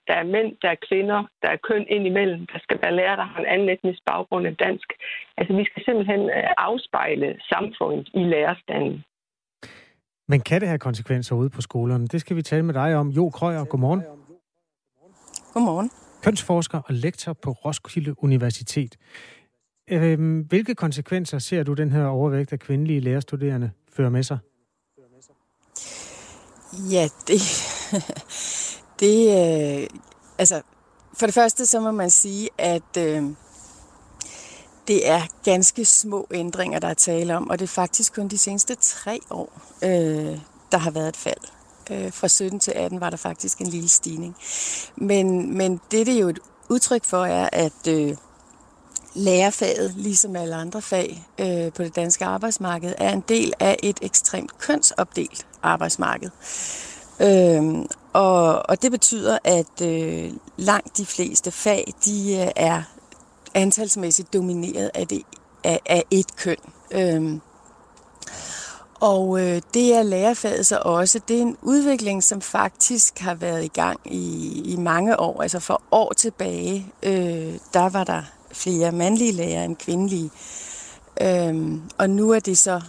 [0.08, 2.42] Der er mænd, der er kvinder, der er køn indimellem.
[2.54, 4.90] Der skal være lærere, der har en anden etnisk baggrund end dansk.
[5.38, 9.04] Altså, vi skal simpelthen øh, afspejle samfundet i lærerstanden.
[10.32, 12.08] Men kan det have konsekvenser ude på skolerne?
[12.08, 13.08] Det skal vi tale med dig om.
[13.10, 14.02] Jo Krøyer, godmorgen.
[15.54, 15.90] Godmorgen.
[16.24, 18.98] Kønsforsker og lektor på Roskilde Universitet.
[19.90, 24.38] Øhm, hvilke konsekvenser ser du den her overvægt af kvindelige lærerstuderende fører med sig?
[26.92, 27.42] Ja, det...
[29.00, 29.18] det
[29.82, 29.88] øh,
[30.38, 30.62] altså,
[31.14, 33.24] for det første så må man sige, at øh,
[34.88, 38.38] det er ganske små ændringer, der er tale om, og det er faktisk kun de
[38.38, 40.40] seneste tre år, øh,
[40.72, 41.61] der har været et fald.
[41.92, 44.36] Øh, fra 17 til 18 var der faktisk en lille stigning.
[44.96, 46.40] Men, men det, det er jo et
[46.70, 48.16] udtryk for, er, at øh,
[49.14, 54.00] lærerfaget, ligesom alle andre fag øh, på det danske arbejdsmarked, er en del af et
[54.02, 56.30] ekstremt kønsopdelt arbejdsmarked.
[57.20, 62.84] Øh, og, og det betyder, at øh, langt de fleste fag, de øh, er
[63.54, 65.22] antalsmæssigt domineret af, det,
[65.64, 66.58] af, af et køn.
[66.92, 67.40] Øh,
[69.02, 71.20] og øh, det er lærerfaget så også.
[71.28, 75.42] Det er en udvikling, som faktisk har været i gang i, i mange år.
[75.42, 78.22] Altså for år tilbage, øh, der var der
[78.52, 80.32] flere mandlige lærere end kvindelige.
[81.22, 82.82] Øh, og nu er det så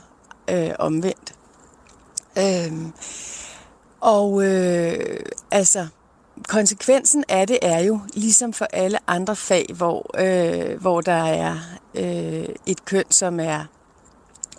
[0.51, 1.35] øh, omvendt.
[2.39, 2.73] Øh,
[4.01, 5.87] og øh, altså,
[6.49, 11.57] konsekvensen af det er jo, ligesom for alle andre fag, hvor, øh, hvor der er
[11.95, 13.65] øh, et køn, som er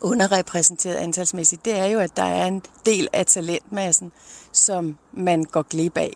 [0.04, 4.12] underrepræsenteret antalsmæssigt, det er jo, at der er en del af talentmassen,
[4.52, 6.14] som man går glip af.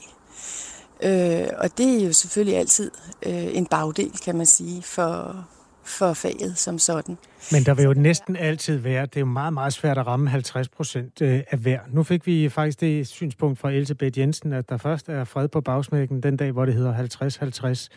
[1.04, 2.92] Øh, og det er jo selvfølgelig altid
[3.26, 5.46] øh, en bagdel, kan man sige, for,
[5.84, 7.18] for faget som sådan.
[7.52, 10.30] Men der vil jo næsten altid være, det er jo meget, meget svært at ramme
[10.30, 11.80] 50 procent øh, af hver.
[11.92, 15.62] Nu fik vi faktisk det synspunkt fra Elisabeth Jensen, at der først er fred på
[15.62, 17.88] bagsmækken den dag, hvor det hedder 50-50.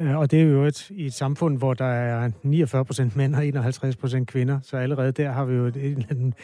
[0.00, 3.34] Øh, og det er jo et, i et samfund, hvor der er 49 procent mænd
[3.34, 6.34] og 51 procent kvinder, så allerede der har vi jo et, en en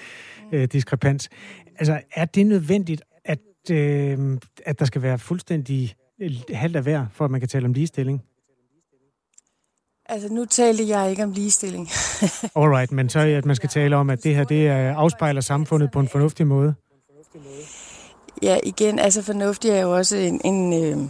[0.53, 1.29] øh, diskrepans.
[1.79, 3.39] Altså, er det nødvendigt, at,
[3.71, 5.95] øh, at der skal være fuldstændig
[6.53, 8.23] halvt af hver, for at man kan tale om ligestilling?
[10.07, 11.89] Altså, nu talte jeg ikke om ligestilling.
[12.57, 16.01] Alright, men så at man skal tale om, at det her det afspejler samfundet på
[16.01, 16.75] en fornuftig måde.
[18.43, 21.09] Ja, igen, altså fornuftig er jo også en, en, øh,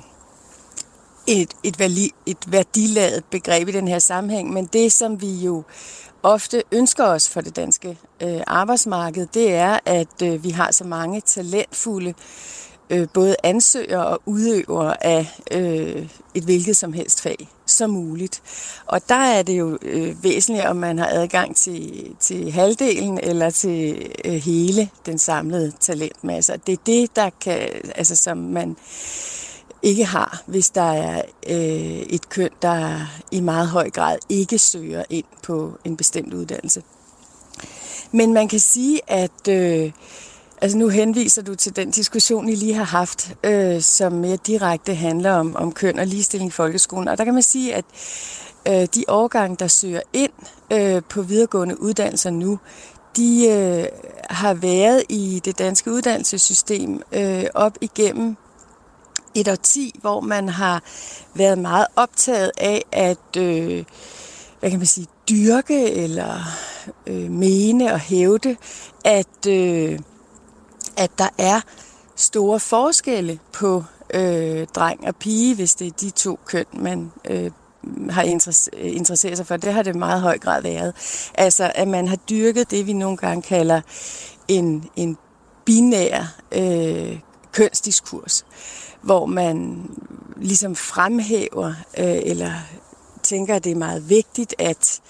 [1.26, 5.62] et, et, vali, et værdiladet begreb i den her sammenhæng, men det, som vi jo
[6.22, 10.84] ofte ønsker os for det danske øh, arbejdsmarked, det er, at øh, vi har så
[10.84, 12.14] mange talentfulde
[12.90, 18.42] øh, både ansøgere og udøvere af øh, et hvilket som helst fag som muligt.
[18.86, 23.50] Og der er det jo øh, væsentligt, om man har adgang til, til halvdelen eller
[23.50, 26.60] til øh, hele den samlede talentmasse.
[26.66, 28.76] Det er det, der kan, altså, som man
[29.82, 35.04] ikke har, hvis der er øh, et køn, der i meget høj grad ikke søger
[35.10, 36.82] ind på en bestemt uddannelse.
[38.12, 39.92] Men man kan sige, at øh,
[40.60, 44.94] altså nu henviser du til den diskussion, I lige har haft, øh, som mere direkte
[44.94, 47.08] handler om, om køn og ligestilling i folkeskolen.
[47.08, 47.84] Og der kan man sige, at
[48.68, 50.32] øh, de årgange, der søger ind
[50.72, 52.58] øh, på videregående uddannelser nu,
[53.16, 53.84] de øh,
[54.30, 58.36] har været i det danske uddannelsessystem øh, op igennem
[59.34, 60.82] et årti, hvor man har
[61.34, 63.84] været meget optaget af at øh,
[64.60, 66.40] hvad kan man sige, dyrke eller
[67.06, 68.56] øh, mene og hævde,
[69.04, 69.98] at, øh,
[70.96, 71.60] at der er
[72.16, 77.50] store forskelle på øh, dreng og pige, hvis det er de to køn, man øh,
[78.10, 78.22] har
[78.78, 79.56] interesseret sig for.
[79.56, 80.94] Det har det meget høj grad været.
[81.34, 83.80] Altså, at man har dyrket det, vi nogle gange kalder
[84.48, 85.16] en, en
[85.64, 87.18] binær øh,
[87.52, 88.44] kønsdiskurs
[89.02, 89.86] hvor man
[90.36, 92.52] ligesom fremhæver øh, eller
[93.22, 95.00] tænker, at det er meget vigtigt at,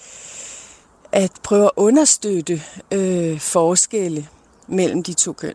[1.11, 4.27] at prøve at understøtte øh, forskelle
[4.67, 5.53] mellem de to køn.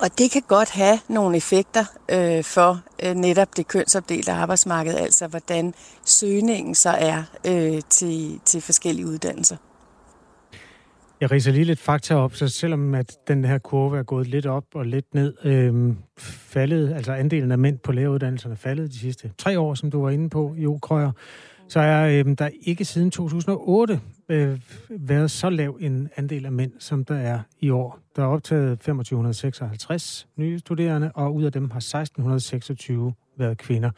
[0.00, 5.26] Og det kan godt have nogle effekter øh, for øh, netop det kønsopdelte arbejdsmarked, altså
[5.26, 9.56] hvordan søgningen så er øh, til, til forskellige uddannelser.
[11.20, 14.46] Jeg riser lige lidt fakta op, så selvom at den her kurve er gået lidt
[14.46, 19.32] op og lidt ned, øh, faldet, altså andelen af mænd på læreruddannelserne faldet de sidste
[19.38, 21.12] tre år, som du var inde på, Jo Krøyer,
[21.68, 24.60] så er øh, der ikke siden 2008 øh,
[24.90, 27.98] været så lav en andel af mænd, som der er i år.
[28.16, 33.90] Der er optaget 2556 nye studerende, og ud af dem har 1626 været kvinder.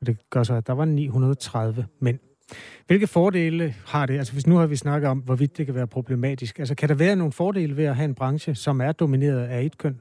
[0.00, 2.18] Og det gør så, at der var 930 mænd.
[2.86, 4.18] Hvilke fordele har det?
[4.18, 6.58] Altså hvis nu har vi snakket om, hvorvidt det kan være problematisk.
[6.58, 9.62] Altså kan der være nogle fordele ved at have en branche, som er domineret af
[9.62, 10.00] et køn?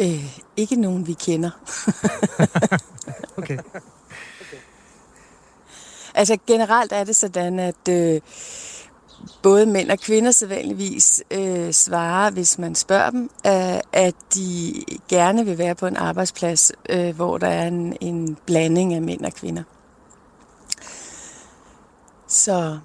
[0.00, 1.50] Øh, ikke nogen, vi kender.
[3.38, 3.58] okay.
[6.14, 8.20] Altså generelt er det sådan, at øh,
[9.42, 14.74] både mænd og kvinder sædvanligvis øh, svarer, hvis man spørger dem, øh, at de
[15.08, 19.24] gerne vil være på en arbejdsplads, øh, hvor der er en, en blanding af mænd
[19.24, 19.62] og kvinder.
[22.28, 22.78] Så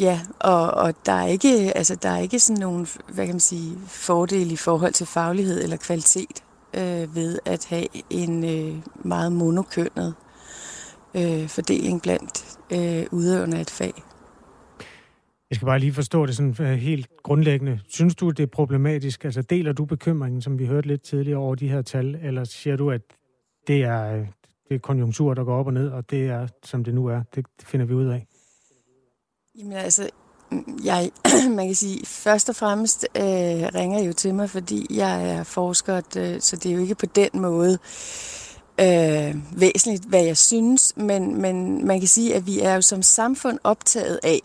[0.00, 3.40] ja, og, og der er ikke, altså der er ikke sådan nogen, hvad kan man
[3.40, 6.44] sige, fordel i forhold til faglighed eller kvalitet
[6.74, 10.14] øh, ved at have en øh, meget monokønnet
[11.14, 13.92] øh, fordeling blandt øh, udøverne af et fag.
[15.50, 17.80] Jeg skal bare lige forstå det sådan øh, helt grundlæggende.
[17.88, 19.24] Synes du, det er problematisk?
[19.24, 22.76] Altså deler du bekymringen, som vi hørte lidt tidligere over de her tal, eller siger
[22.76, 23.00] du, at
[23.66, 24.26] det er, øh,
[24.68, 27.22] det er konjunktur, der går op og ned, og det er, som det nu er?
[27.34, 28.26] Det finder vi ud af.
[29.58, 30.08] Jamen altså,
[30.84, 31.10] jeg,
[31.56, 33.22] man kan sige, først og fremmest øh,
[33.74, 36.00] ringer jo til mig, fordi jeg er forsker,
[36.40, 37.78] så det er jo ikke på den måde
[38.80, 43.02] øh, væsentligt, hvad jeg synes, men, men man kan sige, at vi er jo som
[43.02, 44.40] samfund optaget af,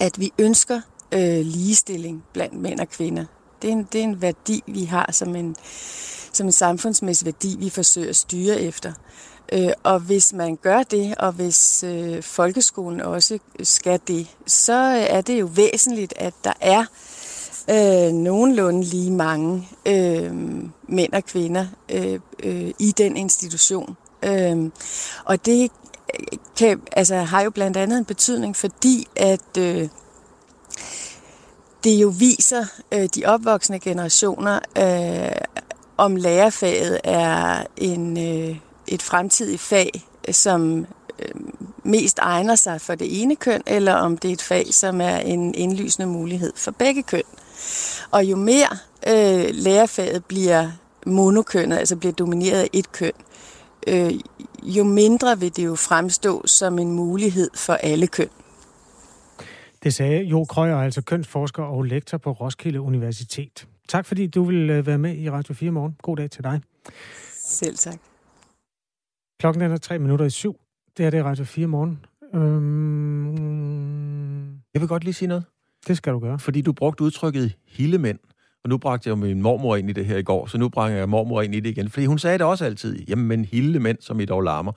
[0.00, 0.80] at vi ønsker
[1.12, 3.24] øh, ligestilling blandt mænd og kvinder.
[3.62, 5.56] Det er, en, det er en værdi, vi har som en,
[6.32, 8.92] som en samfundsmæssig værdi, vi forsøger at styre efter.
[9.52, 15.16] Øh, og hvis man gør det, og hvis øh, folkeskolen også skal det, så øh,
[15.16, 16.84] er det jo væsentligt, at der er
[17.70, 20.32] øh, nogenlunde lige mange øh,
[20.88, 23.96] mænd og kvinder øh, øh, i den institution.
[24.22, 24.70] Øh,
[25.24, 25.70] og det
[26.14, 29.88] øh, kan, altså, har jo blandt andet en betydning, fordi at øh,
[31.84, 35.40] det jo viser øh, de opvoksende generationer, øh,
[35.96, 38.56] om lærerfaget er en, øh,
[38.94, 39.90] et fremtidigt fag,
[40.30, 40.86] som
[41.18, 41.28] øh,
[41.84, 45.16] mest egner sig for det ene køn, eller om det er et fag, som er
[45.16, 47.22] en indlysende mulighed for begge køn.
[48.10, 48.68] Og jo mere
[49.08, 50.70] øh, lærerfaget bliver
[51.06, 53.12] monokønnet, altså bliver domineret af et køn,
[53.86, 54.12] øh,
[54.62, 58.28] jo mindre vil det jo fremstå som en mulighed for alle køn.
[59.82, 63.66] Det sagde Jo Krøyer, altså kønsforsker og lektor på Roskilde Universitet.
[63.88, 65.96] Tak fordi du vil øh, være med i Radio 4 morgen.
[66.02, 66.60] God dag til dig.
[67.44, 68.13] Selv tak.
[69.40, 70.60] Klokken er tre minutter i syv.
[70.96, 72.04] Det er det Radio 4 morgen.
[72.34, 73.24] Øhm...
[74.74, 75.44] Jeg vil godt lige sige noget.
[75.88, 76.38] Det skal du gøre.
[76.38, 78.18] Fordi du brugte udtrykket hildemænd.
[78.64, 80.98] Og nu bragte jeg min mormor ind i det her i går, så nu bringer
[80.98, 81.90] jeg mormor ind i det igen.
[81.90, 83.04] Fordi hun sagde det også altid.
[83.08, 84.72] Jamen, men hildemænd, som i dog larmer.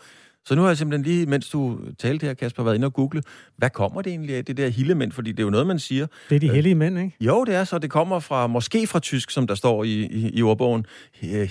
[0.47, 3.23] Så nu har jeg simpelthen lige, mens du talte her, Kasper, været inde og google,
[3.57, 5.11] hvad kommer det egentlig af, det der hildemænd?
[5.11, 6.07] Fordi det er jo noget, man siger.
[6.29, 7.15] Det er de hellige mænd, ikke?
[7.21, 7.77] Jo, det er så.
[7.77, 10.85] Det kommer fra, måske fra tysk, som der står i, i, i ordbogen,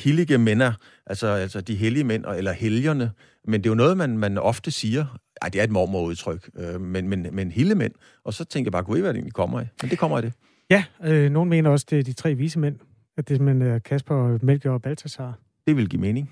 [0.05, 0.73] hillige mænder,
[1.07, 3.11] altså, altså de hellige mænd, eller helgerne.
[3.45, 5.19] Men det er jo noget, man, man ofte siger.
[5.43, 7.93] Ej, det er et mormorudtryk, øh, men, men, men hildemænd.
[8.25, 9.69] Og så tænker jeg bare, gud, hvad det egentlig kommer af.
[9.83, 10.33] Men det kommer af det.
[10.71, 12.77] Ja, øh, nogen mener også, det er de tre vise mænd.
[13.17, 15.39] At det er simpelthen Kasper, Melchior og Balthasar.
[15.67, 16.31] Det vil give mening.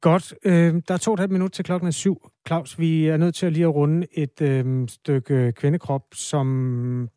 [0.00, 0.34] Godt.
[0.44, 2.30] Øh, der er to og et halvt minut til klokken er syv.
[2.46, 7.08] Claus, vi er nødt til at lige at runde et øh, stykke kvindekrop, som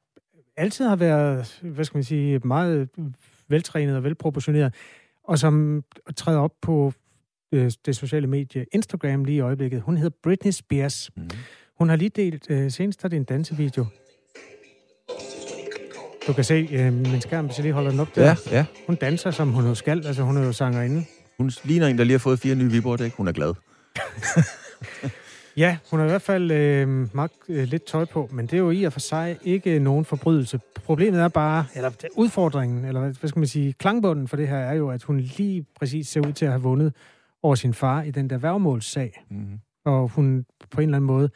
[0.58, 2.90] altid har været, hvad skal man sige, meget
[3.48, 4.74] veltrænet og velproportioneret,
[5.24, 5.84] og som
[6.16, 6.94] træder op på
[7.52, 9.82] øh, det sociale medie Instagram lige i øjeblikket.
[9.82, 11.10] Hun hedder Britney Spears.
[11.18, 11.30] Mm.
[11.78, 13.86] Hun har lige delt, øh, senest er det en dansevideo.
[16.28, 18.24] Du kan se øh, min skærm, hvis jeg lige holder den op der.
[18.24, 18.66] Ja, ja.
[18.88, 20.08] Hun danser, som hun jo skal.
[20.08, 21.06] Altså, hun er jo sangerinde.
[21.42, 23.14] Hun ligner en, der lige har fået fire nye vibordæk.
[23.14, 23.54] Hun er glad.
[25.64, 28.58] ja, hun har i hvert fald øh, meget, øh, lidt tøj på, men det er
[28.58, 30.60] jo i og for sig ikke nogen forbrydelse.
[30.86, 34.74] Problemet er bare, eller udfordringen, eller hvad skal man sige, klangbunden for det her er
[34.74, 36.94] jo, at hun lige præcis ser ud til at have vundet
[37.44, 39.24] over sin far i den der værgemålssag.
[39.30, 39.60] Mm.
[39.86, 41.30] Og hun på en eller anden måde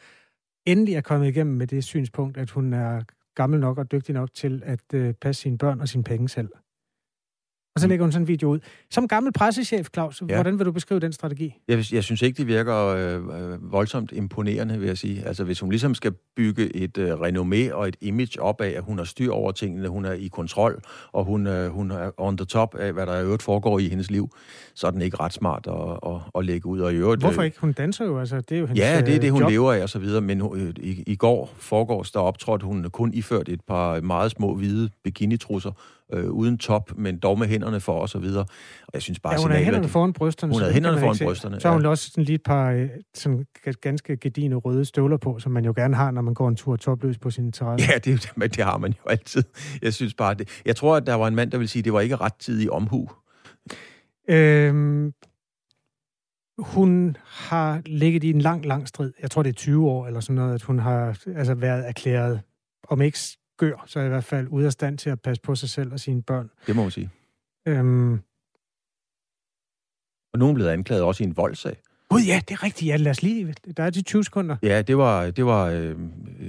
[0.66, 3.00] endelig er kommet igennem med det synspunkt, at hun er
[3.34, 6.48] gammel nok og dygtig nok til at øh, passe sine børn og sine penge selv.
[7.76, 7.88] Og så mm.
[7.88, 8.58] lægger hun sådan en video ud.
[8.90, 10.34] Som gammel pressechef, Claus, ja.
[10.34, 11.54] hvordan vil du beskrive den strategi?
[11.68, 15.26] Jeg, jeg synes ikke, det virker øh, voldsomt imponerende, vil jeg sige.
[15.26, 18.82] Altså, hvis hun ligesom skal bygge et øh, renommé og et image op af, at
[18.82, 22.36] hun har styr over tingene, hun er i kontrol, og hun, øh, hun er on
[22.36, 24.30] the top af, hvad der i øvrigt foregår i hendes liv,
[24.74, 26.80] så er den ikke ret smart at, at, at lægge ud.
[26.80, 27.60] Og i øvrigt, Hvorfor ikke?
[27.60, 28.36] Hun danser jo, altså.
[28.40, 29.50] Det er jo hendes Ja, det er det, hun job.
[29.50, 30.20] lever af, og så videre.
[30.20, 34.54] Men øh, i, i går foregårs der optrådte hun kun iført et par meget små
[34.54, 35.70] hvide bikinitrusser,
[36.12, 38.44] øh, uden top, men dog med hænderne for og så videre.
[38.82, 40.52] Og jeg synes bare, ja, hun havde hænderne foran brysterne.
[40.52, 41.88] Hun havde hænderne foran brysterne, Så har hun ja.
[41.88, 43.46] også sådan lige et par øh, sådan
[43.80, 46.76] ganske gedine røde støvler på, som man jo gerne har, når man går en tur
[46.76, 47.86] topløs på sin terrasse.
[47.92, 49.42] Ja, det, men det har man jo altid.
[49.82, 50.62] Jeg synes bare, det...
[50.64, 52.34] Jeg tror, at der var en mand, der vil sige, at det var ikke ret
[52.34, 53.08] tid i omhu.
[54.28, 55.12] Øhm,
[56.58, 59.12] hun har ligget i en lang, lang strid.
[59.22, 62.40] Jeg tror, det er 20 år eller sådan noget, at hun har altså, været erklæret,
[62.88, 63.18] om ikke
[63.56, 66.00] skør, så i hvert fald ude af stand til at passe på sig selv og
[66.00, 66.50] sine børn.
[66.66, 67.10] Det må man sige.
[67.68, 68.12] Øhm,
[70.32, 71.76] Og hun blevet anklaget også i en voldsag.
[72.08, 72.88] Gud ja, det er rigtigt.
[72.88, 73.54] Ja, lad os lige...
[73.76, 74.56] Der er de 20 sekunder.
[74.62, 75.30] Ja, det var...
[75.30, 75.96] Det var øh,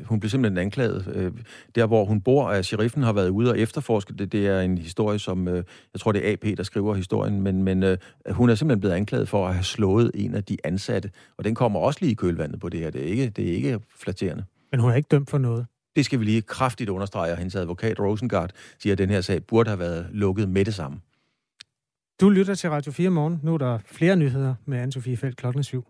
[0.06, 1.12] hun blev simpelthen anklaget.
[1.16, 1.32] Øh,
[1.76, 4.32] der, hvor hun bor, at sheriffen har været ude og efterforske det.
[4.32, 5.48] Det er en historie, som...
[5.48, 7.42] Øh, jeg tror, det er AP, der skriver historien.
[7.42, 7.98] Men, men øh,
[8.30, 11.12] hun er simpelthen blevet anklaget for at have slået en af de ansatte.
[11.38, 12.90] Og den kommer også lige i kølvandet på det her.
[12.90, 14.44] Det er ikke, det er ikke flatterende.
[14.72, 15.66] Men hun er ikke dømt for noget.
[15.98, 19.44] Det skal vi lige kraftigt understrege, og hendes advokat Rosengard siger, at den her sag
[19.44, 21.00] burde have været lukket med det samme.
[22.22, 23.40] Du lytter til Radio 4 morgen.
[23.44, 25.88] Nu er der flere nyheder med Anne-Sophie Felt klokken 7.